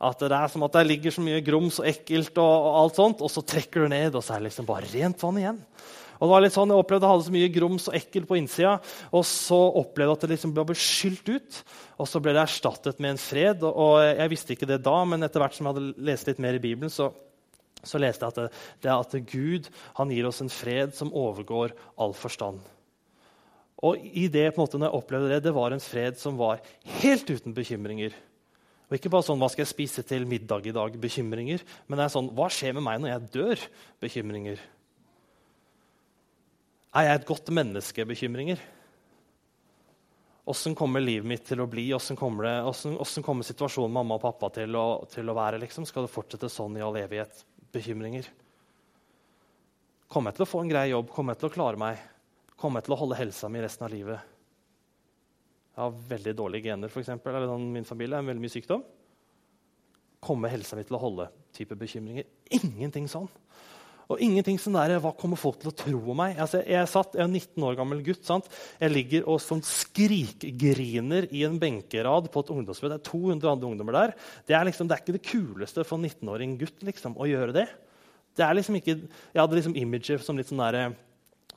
At 0.00 0.22
det 0.22 0.36
er 0.36 0.52
som 0.52 0.62
at 0.66 0.76
det 0.76 0.86
ligger 0.86 1.14
så 1.16 1.24
mye 1.24 1.42
grums 1.44 1.80
og 1.82 1.88
ekkelt, 1.90 2.36
og, 2.38 2.52
og 2.68 2.76
alt 2.84 3.00
sånt, 3.00 3.24
og 3.26 3.32
så 3.34 3.42
trekker 3.42 3.84
du 3.84 3.92
ned, 3.92 4.14
og 4.14 4.22
så 4.22 4.36
er 4.36 4.44
det 4.44 4.50
liksom 4.50 4.68
bare 4.68 4.90
rent 4.92 5.26
vann 5.26 5.42
igjen. 5.42 5.58
Og 6.20 6.28
det 6.28 6.32
var 6.34 6.42
litt 6.44 6.54
sånn, 6.54 6.70
Jeg 6.70 6.84
opplevde 6.84 7.08
jeg 7.08 7.14
hadde 7.14 7.26
så 7.26 7.34
mye 7.34 7.52
grums 7.52 7.86
og 7.88 7.94
ekkelt 7.96 8.28
på 8.28 8.36
innsida, 8.36 8.74
og 9.10 9.22
så 9.26 9.60
opplevde 9.80 10.10
jeg 10.10 10.18
at 10.18 10.24
det 10.26 10.32
liksom 10.34 10.52
ble 10.56 10.76
skylt 10.76 11.30
ut. 11.32 11.60
Og 11.96 12.08
så 12.08 12.20
ble 12.20 12.34
det 12.36 12.42
erstattet 12.44 13.00
med 13.00 13.14
en 13.14 13.20
fred. 13.20 13.64
Og 13.64 13.94
jeg 14.04 14.32
visste 14.32 14.54
ikke 14.54 14.68
det 14.68 14.82
da, 14.84 14.98
men 15.08 15.24
etter 15.24 15.40
hvert 15.42 15.56
som 15.56 15.66
jeg 15.66 15.74
hadde 15.74 16.06
lest 16.10 16.28
litt 16.28 16.42
mer 16.44 16.58
i 16.58 16.62
Bibelen, 16.62 16.92
så, 16.92 17.08
så 17.80 18.00
leste 18.00 18.28
jeg 18.28 18.36
at, 18.36 18.42
det, 18.44 18.66
det 18.84 18.92
at 18.92 19.16
Gud 19.32 19.70
han 19.96 20.12
gir 20.12 20.28
oss 20.28 20.42
en 20.44 20.52
fred 20.52 20.92
som 20.98 21.16
overgår 21.16 21.72
all 21.96 22.12
forstand. 22.16 22.60
Og 23.86 24.00
i 24.00 24.26
det, 24.28 24.50
på 24.52 24.60
en 24.60 24.66
måte, 24.66 24.80
når 24.80 24.90
jeg 24.90 25.00
opplevde 25.00 25.30
det, 25.32 25.44
det 25.46 25.54
var 25.56 25.72
en 25.72 25.80
fred 25.80 26.18
som 26.20 26.36
var 26.36 26.60
helt 27.00 27.30
uten 27.30 27.54
bekymringer. 27.56 28.16
Og 28.90 28.98
ikke 28.98 29.12
bare 29.12 29.22
sånn 29.22 29.38
'Hva 29.38 29.48
skal 29.48 29.62
jeg 29.62 29.72
spise 29.72 30.02
til 30.02 30.26
middag 30.26 30.66
i 30.66 30.74
dag?' 30.74 31.00
bekymringer. 31.00 31.62
Men 31.88 31.96
det 31.96 32.04
er 32.04 32.14
sånn 32.16 32.30
'Hva 32.34 32.50
skjer 32.50 32.74
med 32.74 32.82
meg 32.82 33.00
når 33.00 33.08
jeg 33.08 33.30
dør?' 33.30 33.68
bekymringer. 34.00 34.58
Er 36.92 37.02
jeg 37.06 37.20
et 37.20 37.26
godt 37.26 37.46
menneske? 37.54 38.04
Bekymringer. 38.04 38.58
Åssen 40.50 40.74
kommer 40.74 41.00
livet 41.00 41.28
mitt 41.28 41.44
til 41.46 41.60
å 41.62 41.68
bli? 41.70 41.92
Åssen 41.94 42.16
kommer, 42.18 42.66
kommer, 43.22 43.46
situasjonen 43.46 43.92
mamma 43.92 44.16
og 44.16 44.24
pappa 44.24 44.50
til 44.50 44.74
å, 44.74 45.06
til 45.06 45.28
å, 45.30 45.36
være? 45.36 45.60
Liksom? 45.62 45.86
Skal 45.86 46.02
det 46.02 46.10
fortsette 46.10 46.50
sånn 46.50 46.76
i 46.76 46.82
all 46.82 46.96
evighet? 46.98 47.44
Bekymringer. 47.70 48.26
Kommer 50.10 50.32
jeg 50.32 50.40
til 50.40 50.46
å 50.48 50.50
få 50.50 50.64
en 50.64 50.72
grei 50.72 50.88
jobb? 50.90 51.12
Kommer 51.14 51.36
jeg 51.36 51.44
til 51.44 51.50
å 51.52 51.54
klare 51.54 51.78
meg? 51.78 52.00
Kommer 52.60 52.80
jeg 52.80 52.90
til 52.90 52.94
å 52.96 53.00
holde 53.00 53.18
helsa 53.18 53.48
mi 53.48 53.64
resten 53.64 53.86
av 53.86 53.92
livet? 53.94 54.32
Jeg 55.70 55.80
har 55.80 56.00
veldig 56.10 56.34
dårlige 56.36 56.68
gener, 56.68 56.92
eksempel, 56.92 57.32
eller 57.32 57.48
sånn, 57.48 57.70
min 57.72 57.88
familie 57.88 58.18
er 58.18 58.26
veldig 58.26 58.44
mye 58.44 58.52
sykdom. 58.52 58.82
Kommer 60.20 60.52
helsa 60.52 60.76
mi 60.76 60.84
til 60.84 60.98
å 60.98 61.00
holde? 61.00 61.30
type 61.56 61.76
bekymringer. 61.78 62.26
Ingenting 62.54 63.08
sånn. 63.10 63.28
Og 64.10 64.18
ingenting 64.24 64.56
sånn 64.58 64.74
der, 64.74 64.96
Hva 64.98 65.12
kommer 65.14 65.38
folk 65.38 65.60
til 65.60 65.70
å 65.70 65.76
tro 65.76 65.98
om 66.10 66.18
meg? 66.18 66.38
Altså, 66.42 66.64
jeg, 66.66 66.88
satt, 66.90 67.14
jeg 67.14 67.22
er 67.22 67.28
en 67.28 67.36
19 67.36 67.66
år 67.68 67.76
gammel 67.78 68.00
gutt. 68.06 68.24
Sant? 68.26 68.48
Jeg 68.80 68.90
ligger 68.90 69.28
og 69.30 69.38
sånn 69.42 69.62
skrikgriner 69.66 71.28
i 71.30 71.44
en 71.46 71.60
benkerad 71.62 72.26
på 72.32 72.42
et 72.42 72.50
ungdomsmøte. 72.50 72.96
Det 72.96 72.98
er 72.98 73.10
200 73.10 73.52
andre 73.52 73.70
ungdommer 73.70 73.98
der. 74.00 74.16
Det 74.48 74.56
er, 74.58 74.66
liksom, 74.66 74.90
det 74.90 74.96
er 74.96 75.04
ikke 75.04 75.14
det 75.14 75.28
kuleste 75.28 75.86
for 75.86 76.00
en 76.00 76.08
19-åring 76.10 76.56
gutt 76.58 76.82
liksom, 76.88 77.14
å 77.14 77.28
gjøre 77.30 77.54
det. 77.60 77.68
Det 78.34 78.46
er 78.46 78.58
liksom 78.58 78.80
ikke, 78.80 78.98
Jeg 79.06 79.42
hadde 79.42 79.58
liksom 79.60 79.78
imager 79.78 80.26
som 80.26 80.38
litt 80.38 80.50
sånn 80.50 80.64
der, 80.64 80.96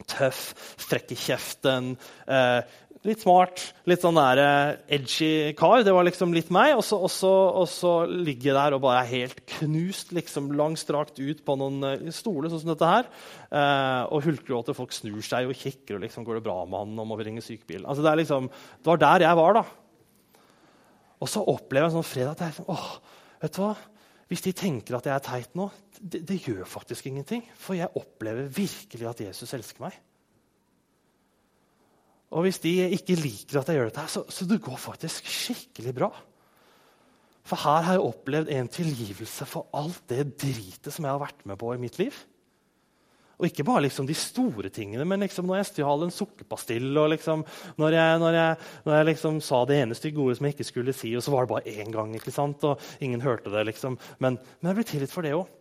tøff, 0.10 0.54
frekk 0.84 1.14
i 1.14 1.20
kjeften, 1.20 1.94
eh, 2.28 2.62
litt 3.08 3.24
smart, 3.24 3.62
litt 3.90 4.04
sånn 4.04 4.16
der, 4.16 4.40
uh, 4.40 4.92
edgy 4.96 5.52
kar. 5.60 5.84
Det 5.84 5.94
var 5.96 6.06
liksom 6.08 6.34
litt 6.36 6.52
meg. 6.54 6.74
Og 6.78 6.84
så, 6.88 7.00
og 7.04 7.12
så, 7.12 7.32
og 7.62 7.68
så 7.72 7.94
ligger 8.08 8.52
jeg 8.52 8.58
der 8.58 8.78
og 8.78 8.84
bare 8.86 9.04
er 9.04 9.12
helt 9.12 9.42
knust, 9.58 10.14
liksom 10.16 10.52
langstrakt 10.56 11.20
ut 11.20 11.44
på 11.44 11.58
noen 11.60 11.84
uh, 11.84 12.12
stoler 12.16 12.52
sånn 12.52 12.64
som 12.64 12.74
dette 12.74 12.90
her. 12.90 13.10
Eh, 13.54 14.04
og 14.10 14.24
hulkegråter. 14.26 14.78
Folk 14.78 14.96
snur 14.96 15.22
seg 15.26 15.52
og 15.52 15.58
kikker. 15.60 15.98
og 15.98 16.06
liksom, 16.06 16.26
Går 16.28 16.40
det 16.40 16.46
bra 16.48 16.62
med 16.64 16.80
han? 16.80 17.02
om 17.04 17.16
vi 17.20 17.28
ringe 17.28 17.44
sykebilen. 17.44 17.88
Altså, 17.90 18.06
det, 18.06 18.16
liksom, 18.24 18.48
det, 18.50 18.88
var 18.88 19.02
der 19.04 19.28
jeg 19.28 19.40
var, 19.42 19.60
da. 19.60 20.44
Og 21.24 21.32
så 21.32 21.44
opplever 21.44 21.86
jeg 21.88 21.92
en 21.92 21.98
sånn 22.00 22.08
fred 22.08 22.32
at 22.32 22.42
jeg, 22.44 22.66
åh, 22.72 22.88
vet 23.44 23.56
du 23.56 23.62
hva? 23.64 23.76
Hvis 24.34 24.42
de 24.48 24.52
tenker 24.58 24.96
at 24.98 25.06
jeg 25.06 25.14
er 25.14 25.22
teit 25.22 25.52
nå, 25.54 25.68
det, 26.02 26.24
det 26.26 26.40
gjør 26.42 26.66
faktisk 26.66 27.06
ingenting. 27.06 27.44
For 27.54 27.78
jeg 27.78 27.94
opplever 28.00 28.48
virkelig 28.50 29.06
at 29.06 29.20
Jesus 29.28 29.54
elsker 29.54 29.84
meg. 29.86 30.00
Og 32.34 32.48
hvis 32.48 32.58
de 32.64 32.72
ikke 32.98 33.14
liker 33.20 33.60
at 33.60 33.70
jeg 33.70 33.78
gjør 33.78 33.92
dette, 33.92 34.08
så, 34.10 34.24
så 34.26 34.48
det 34.50 34.58
går 34.66 34.80
faktisk 34.82 35.30
skikkelig 35.30 35.94
bra. 36.00 36.10
For 37.46 37.62
her 37.62 37.86
har 37.86 38.00
jeg 38.00 38.08
opplevd 38.08 38.50
en 38.56 38.72
tilgivelse 38.74 39.46
for 39.46 39.70
alt 39.78 40.02
det 40.10 40.26
dritet 40.42 40.90
som 40.90 41.06
jeg 41.06 41.14
har 41.14 41.22
vært 41.22 41.46
med 41.46 41.60
på 41.62 41.70
i 41.76 41.82
mitt 41.86 42.02
liv. 42.02 42.18
Og 43.44 43.50
ikke 43.50 43.66
bare 43.68 43.84
liksom 43.84 44.08
de 44.08 44.16
store 44.16 44.70
tingene, 44.72 45.04
men 45.04 45.20
liksom 45.26 45.50
når 45.50 45.58
jeg 45.58 45.68
stjal 45.74 46.06
en 46.06 46.14
sukkerpastill, 46.16 46.86
og 46.96 47.10
liksom 47.12 47.42
når 47.82 47.98
jeg, 47.98 48.20
når 48.22 48.38
jeg, 48.38 48.68
når 48.86 48.96
jeg 48.96 49.08
liksom 49.10 49.42
sa 49.44 49.60
det 49.68 49.82
ene 49.84 49.98
stygge 50.00 50.24
ordet 50.24 50.38
som 50.40 50.48
jeg 50.48 50.56
ikke 50.56 50.68
skulle 50.70 50.94
si, 50.96 51.12
og 51.20 51.26
så 51.26 51.34
var 51.34 51.44
det 51.44 51.52
bare 51.52 51.74
én 51.74 51.92
gang, 51.92 52.14
ikke 52.16 52.32
sant? 52.32 52.64
og 52.64 53.04
ingen 53.04 53.26
hørte 53.26 53.52
det. 53.52 53.66
liksom. 53.68 54.00
Men, 54.24 54.40
men 54.62 54.72
jeg 54.72 54.80
ble 54.80 54.88
tilgitt 54.94 55.12
for 55.12 55.28
det 55.28 55.36
òg. 55.36 55.52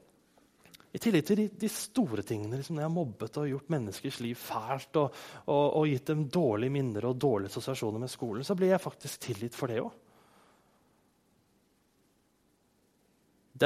I 0.92 1.00
tillegg 1.02 1.26
til 1.26 1.40
de, 1.40 1.48
de 1.58 1.72
store 1.72 2.22
tingene, 2.28 2.60
liksom, 2.60 2.78
når 2.78 2.84
jeg 2.84 2.90
har 2.90 2.94
mobbet 3.00 3.42
og 3.42 3.50
gjort 3.50 3.74
menneskers 3.74 4.22
liv 4.22 4.38
fælt 4.38 5.02
og, 5.02 5.20
og, 5.48 5.66
og 5.80 5.90
gitt 5.90 6.14
dem 6.14 6.26
dårlige 6.30 6.76
minner 6.78 7.10
og 7.10 7.18
dårlige 7.18 7.50
assosiasjoner 7.50 8.04
med 8.04 8.14
skolen, 8.14 8.46
så 8.46 8.54
blir 8.54 8.76
jeg 8.76 8.86
faktisk 8.86 9.26
tilgitt 9.26 9.58
for 9.58 9.72
det 9.72 9.82
òg. 9.82 9.90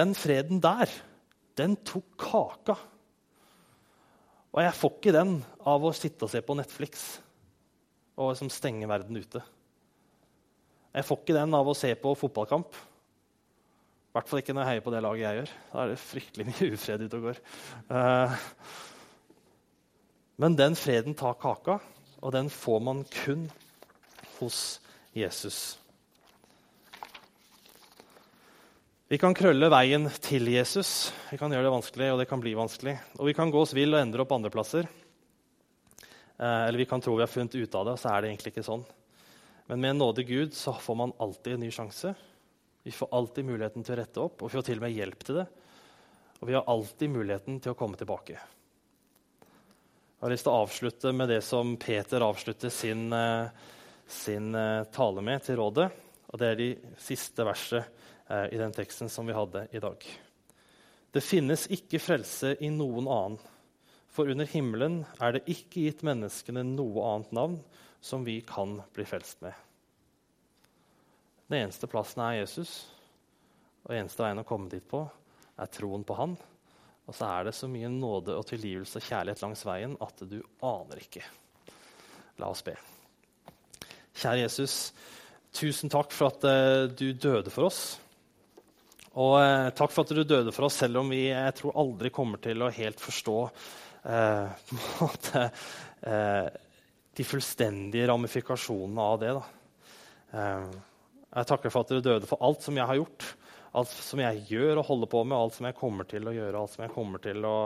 Den 0.00 0.16
freden 0.16 0.64
der, 0.64 0.88
den 1.61 1.76
tok 1.85 2.16
kaka. 2.20 2.81
Og 4.57 4.64
jeg 4.64 4.73
får 4.73 4.92
ikke 4.95 5.12
den 5.12 5.33
av 5.69 5.85
å 5.85 5.92
sitte 5.92 6.25
og 6.25 6.33
se 6.33 6.40
på 6.40 6.57
Netflix 6.57 7.05
og 8.16 8.31
liksom 8.31 8.49
stenge 8.53 8.88
verden 8.88 9.19
ute. 9.21 9.42
Jeg 10.97 11.05
får 11.05 11.21
ikke 11.21 11.37
den 11.37 11.57
av 11.59 11.69
å 11.69 11.77
se 11.77 11.90
på 12.01 12.14
fotballkamp 12.16 12.73
I 12.73 14.16
hvert 14.16 14.31
fall 14.31 14.40
ikke 14.40 14.55
når 14.57 14.64
jeg 14.64 14.71
heier 14.71 14.85
på 14.87 14.95
det 14.95 15.03
laget 15.05 15.27
jeg 15.27 15.40
gjør. 15.42 15.51
Da 15.75 15.83
er 15.83 15.90
det 15.92 16.01
fryktelig 16.01 16.47
mye 16.49 16.69
ufred 16.73 17.05
ute 17.05 17.19
og 17.19 17.27
går. 17.29 17.42
Uh, 17.92 18.47
men 20.40 20.57
den 20.57 20.77
freden 20.77 21.16
tar 21.16 21.37
kaka, 21.40 21.77
og 22.25 22.33
den 22.33 22.49
får 22.53 22.81
man 22.85 23.05
kun 23.12 23.45
hos 24.38 24.79
Jesus. 25.16 25.77
Vi 29.07 29.21
kan 29.23 29.37
krølle 29.38 29.69
veien 29.71 30.09
til 30.19 30.49
Jesus. 30.51 31.12
Vi 31.31 31.37
kan 31.38 31.53
gjøre 31.55 31.69
det 31.69 31.71
vanskelig, 31.71 32.07
og 32.11 32.16
det 32.19 32.25
kan 32.27 32.40
bli 32.42 32.57
vanskelig. 32.59 32.97
Og 33.21 33.29
vi 33.29 33.35
kan 33.38 33.53
gå 33.55 33.61
oss 33.62 33.71
vill 33.77 33.95
og 33.95 34.01
endre 34.01 34.25
opp 34.25 34.33
andreplasser. 34.35 34.88
Uh, 36.40 36.64
eller 36.66 36.81
vi 36.81 36.87
kan 36.90 36.99
tro 36.99 37.12
vi 37.14 37.23
har 37.23 37.31
funnet 37.31 37.55
ut 37.55 37.77
av 37.79 37.85
det, 37.87 37.92
og 37.95 38.01
så 38.03 38.11
er 38.11 38.25
det 38.25 38.33
egentlig 38.33 38.51
ikke 38.51 38.64
sånn. 38.66 38.83
Men 39.71 39.79
med 39.85 39.92
en 39.92 40.01
nådig 40.03 40.25
Gud 40.27 40.57
så 40.59 40.75
får 40.83 40.99
man 40.99 41.14
alltid 41.23 41.55
en 41.55 41.62
ny 41.62 41.69
sjanse. 41.71 42.11
Vi 42.83 42.95
får 42.97 43.14
alltid 43.14 43.47
muligheten 43.47 43.87
til 43.87 43.95
å 43.95 43.99
rette 44.01 44.25
opp, 44.25 44.42
og 44.42 44.51
vi 44.51 44.59
får 44.59 44.66
til 44.66 44.83
og 44.83 44.87
med 44.88 44.97
hjelp 44.97 45.23
til 45.29 45.38
det. 45.38 45.47
Og 46.40 46.51
vi 46.51 46.57
har 46.59 46.66
alltid 46.75 47.14
muligheten 47.14 47.61
til 47.62 47.77
å 47.77 47.79
komme 47.79 48.01
tilbake. 48.01 48.40
Jeg 49.47 50.25
har 50.25 50.35
lyst 50.35 50.49
til 50.49 50.55
å 50.57 50.64
avslutte 50.64 51.12
med 51.14 51.31
det 51.31 51.45
som 51.47 51.77
Peter 51.79 52.27
avslutter 52.27 52.75
sin, 52.75 53.07
eh, 53.14 53.71
sin 54.11 54.51
eh, 54.51 54.83
tale 54.90 55.23
med 55.23 55.47
til 55.47 55.62
rådet. 55.62 55.87
Og 56.27 56.42
det 56.42 56.51
er 56.51 56.59
de 56.59 56.69
siste 56.99 57.47
versene 57.47 57.85
eh, 57.87 58.03
i 58.27 58.59
den 58.59 58.73
teksten 58.75 59.11
som 59.12 59.29
vi 59.29 59.37
hadde 59.37 59.69
i 59.71 59.81
dag. 59.83 60.03
Det 61.15 61.23
finnes 61.23 61.69
ikke 61.73 62.01
frelse 62.03 62.57
i 62.61 62.71
noen 62.75 63.07
annen, 63.07 63.39
for 64.11 64.29
under 64.33 64.49
himmelen 64.49 65.03
er 65.23 65.37
det 65.37 65.45
ikke 65.53 65.87
gitt 65.87 66.03
menneskene 66.07 66.65
noe 66.67 67.05
annet 67.12 67.35
navn 67.37 67.57
som 68.01 68.25
vi 68.25 68.41
kan 68.47 68.79
bli 68.97 69.05
frelst 69.09 69.43
med. 69.45 69.55
Den 71.47 71.62
eneste 71.62 71.87
plassen 71.87 72.23
er 72.25 72.41
Jesus. 72.41 72.73
Og 73.87 73.95
eneste 73.95 74.25
veien 74.25 74.43
å 74.43 74.47
komme 74.47 74.71
dit 74.73 74.87
på 74.89 75.05
er 75.57 75.71
troen 75.73 76.05
på 76.07 76.17
Han. 76.19 76.35
Og 77.07 77.15
så 77.15 77.29
er 77.29 77.47
det 77.47 77.55
så 77.55 77.69
mye 77.71 77.91
nåde 77.93 78.35
og 78.35 78.49
tilgivelse 78.49 78.99
og 78.99 79.07
kjærlighet 79.07 79.45
langs 79.45 79.62
veien 79.69 79.95
at 80.03 80.25
du 80.27 80.41
aner 80.67 81.03
ikke. 81.05 81.23
La 82.43 82.51
oss 82.51 82.65
be. 82.67 82.75
Kjære 84.17 84.43
Jesus, 84.43 84.75
tusen 85.55 85.93
takk 85.93 86.11
for 86.17 86.33
at 86.33 86.49
uh, 86.49 86.89
du 86.91 87.12
døde 87.12 87.53
for 87.53 87.69
oss. 87.69 87.85
Og 89.16 89.35
eh, 89.40 89.70
takk 89.76 89.94
for 89.94 90.05
at 90.05 90.12
du 90.12 90.22
døde 90.22 90.52
for 90.52 90.68
oss, 90.68 90.79
selv 90.83 91.00
om 91.00 91.12
vi 91.12 91.26
jeg 91.31 91.57
tror 91.57 91.79
aldri 91.81 92.12
kommer 92.14 92.42
til 92.42 92.64
å 92.64 92.72
helt 92.72 93.00
forstå 93.00 93.37
eh, 94.12 94.66
måte, 95.00 95.46
de 97.16 97.24
fullstendige 97.24 98.11
ramifikasjonene 98.11 99.07
av 99.09 99.20
det. 99.22 99.33
Da. 99.38 100.42
Jeg 101.33 101.48
takker 101.48 101.72
for 101.72 101.87
at 101.87 101.94
du 101.96 102.05
døde 102.05 102.29
for 102.29 102.44
alt 102.44 102.62
som 102.62 102.76
jeg 102.76 102.87
har 102.87 102.98
gjort, 103.00 103.24
alt 103.76 103.94
som 104.05 104.20
jeg 104.20 104.42
gjør 104.50 104.83
og 104.83 104.90
holder 104.90 105.11
på 105.14 105.22
med, 105.24 105.38
alt 105.38 105.57
som 105.57 105.68
jeg 105.68 105.79
kommer 105.81 106.09
til 106.09 106.29
å 106.29 106.35
gjøre, 106.37 106.61
alt 106.61 106.76
som 106.76 106.85
jeg 106.85 106.92
kommer 106.94 107.24
til 107.24 107.48
å 107.48 107.57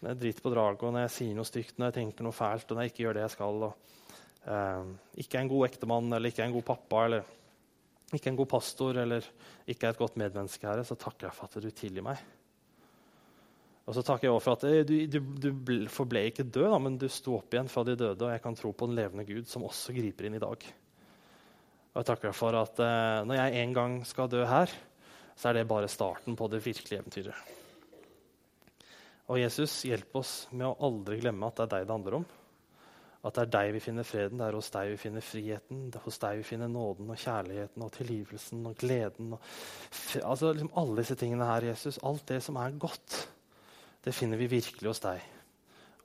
når 0.00 0.14
jeg 0.14 0.20
driter 0.20 0.44
på 0.44 0.52
draget, 0.54 0.84
og 0.86 0.94
når 0.94 1.02
jeg 1.04 1.12
sier 1.16 1.36
noe 1.36 1.48
stygt, 1.48 1.74
når 1.76 1.90
jeg 1.90 1.96
tenker 1.98 2.24
noe 2.24 2.36
fælt, 2.36 2.70
og 2.70 2.76
når 2.76 2.86
jeg 2.86 2.92
ikke 2.92 3.02
gjør 3.04 3.16
det 3.18 3.24
jeg 3.26 3.32
skal. 3.34 3.64
Og, 3.66 3.98
uh, 4.46 5.18
ikke 5.20 5.36
er 5.36 5.44
en 5.44 5.52
god 5.52 5.66
ektemann 5.68 6.16
eller 6.16 6.32
ikke 6.32 6.44
er 6.44 6.48
en 6.48 6.56
god 6.56 6.66
pappa 6.70 7.02
eller 7.08 7.34
ikke 8.16 8.32
en 8.32 8.38
god 8.40 8.50
pastor 8.50 8.98
eller 9.02 9.26
ikke 9.70 9.86
er 9.86 9.94
et 9.94 10.00
godt 10.00 10.18
medmenneske, 10.20 10.66
Herre, 10.66 10.84
så 10.86 10.98
takker 10.98 11.28
jeg 11.28 11.36
for 11.36 11.50
at 11.50 11.62
du 11.62 11.70
tilgir 11.70 12.04
meg. 12.06 12.20
Og 13.86 13.96
så 13.96 14.04
takker 14.06 14.28
jeg 14.28 14.34
også 14.34 14.44
for 14.46 14.58
at 14.58 14.66
eh, 14.68 14.84
du, 14.86 14.94
du, 15.10 15.50
du 15.50 15.72
forble 15.90 16.22
ikke 16.28 16.46
død, 16.46 16.68
da, 16.70 16.78
men 16.82 16.98
du 17.00 17.08
sto 17.10 17.38
opp 17.38 17.54
igjen 17.54 17.70
fra 17.70 17.82
de 17.86 17.96
døde, 17.98 18.22
og 18.22 18.34
jeg 18.34 18.42
kan 18.44 18.58
tro 18.58 18.70
på 18.76 18.86
en 18.86 18.94
levende 18.98 19.26
Gud 19.26 19.48
som 19.50 19.66
også 19.66 19.94
griper 19.96 20.28
inn 20.28 20.38
i 20.38 20.42
dag. 20.42 20.66
Og 21.90 21.98
jeg 21.98 22.06
takker 22.06 22.30
deg 22.30 22.38
for 22.38 22.58
at 22.58 22.82
eh, 22.84 23.22
når 23.26 23.40
jeg 23.40 23.64
en 23.64 23.74
gang 23.80 23.96
skal 24.06 24.30
dø 24.30 24.44
her, 24.46 24.74
så 25.34 25.50
er 25.50 25.58
det 25.58 25.70
bare 25.70 25.90
starten 25.90 26.36
på 26.38 26.46
det 26.52 26.62
virkelige 26.62 27.00
eventyret. 27.00 27.56
Og 29.30 29.38
Jesus, 29.38 29.80
hjelp 29.86 30.14
oss 30.18 30.34
med 30.50 30.66
å 30.66 30.76
aldri 30.86 31.20
glemme 31.22 31.46
at 31.46 31.58
det 31.58 31.66
er 31.66 31.74
deg 31.74 31.86
det 31.86 31.94
handler 31.94 32.18
om. 32.20 32.28
At 33.20 33.36
det 33.36 33.42
er 33.42 33.50
deg 33.52 33.74
vi 33.74 33.82
finner 33.84 34.06
freden, 34.08 34.38
det 34.40 34.46
er 34.46 34.56
hos 34.56 34.70
deg 34.72 34.94
vi 34.94 35.00
finner 35.00 35.24
friheten, 35.24 35.82
det 35.92 36.00
er 36.00 36.06
hos 36.06 36.18
deg 36.22 36.38
vi 36.40 36.46
finner 36.48 36.70
nåden 36.72 37.10
og 37.12 37.20
kjærligheten 37.20 37.84
og 37.84 37.92
tilgivelsen 37.92 38.62
og 38.70 38.78
gleden. 38.80 39.34
Og 39.36 40.24
altså 40.24 40.54
liksom 40.54 40.72
Alle 40.80 41.02
disse 41.02 41.18
tingene 41.20 41.48
her, 41.50 41.68
Jesus, 41.68 42.00
alt 42.02 42.24
det 42.32 42.40
som 42.46 42.56
er 42.56 42.78
godt, 42.80 43.18
det 44.04 44.16
finner 44.16 44.40
vi 44.40 44.48
virkelig 44.48 44.88
hos 44.88 45.04
deg. 45.04 45.20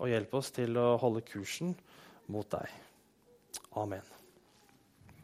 Og 0.03 0.11
hjelp 0.11 0.35
oss 0.35 0.51
til 0.51 0.75
å 0.75 0.89
holde 0.99 1.23
kursen 1.23 1.71
mot 2.27 2.51
deg. 2.51 2.67
Amen. 3.79 4.14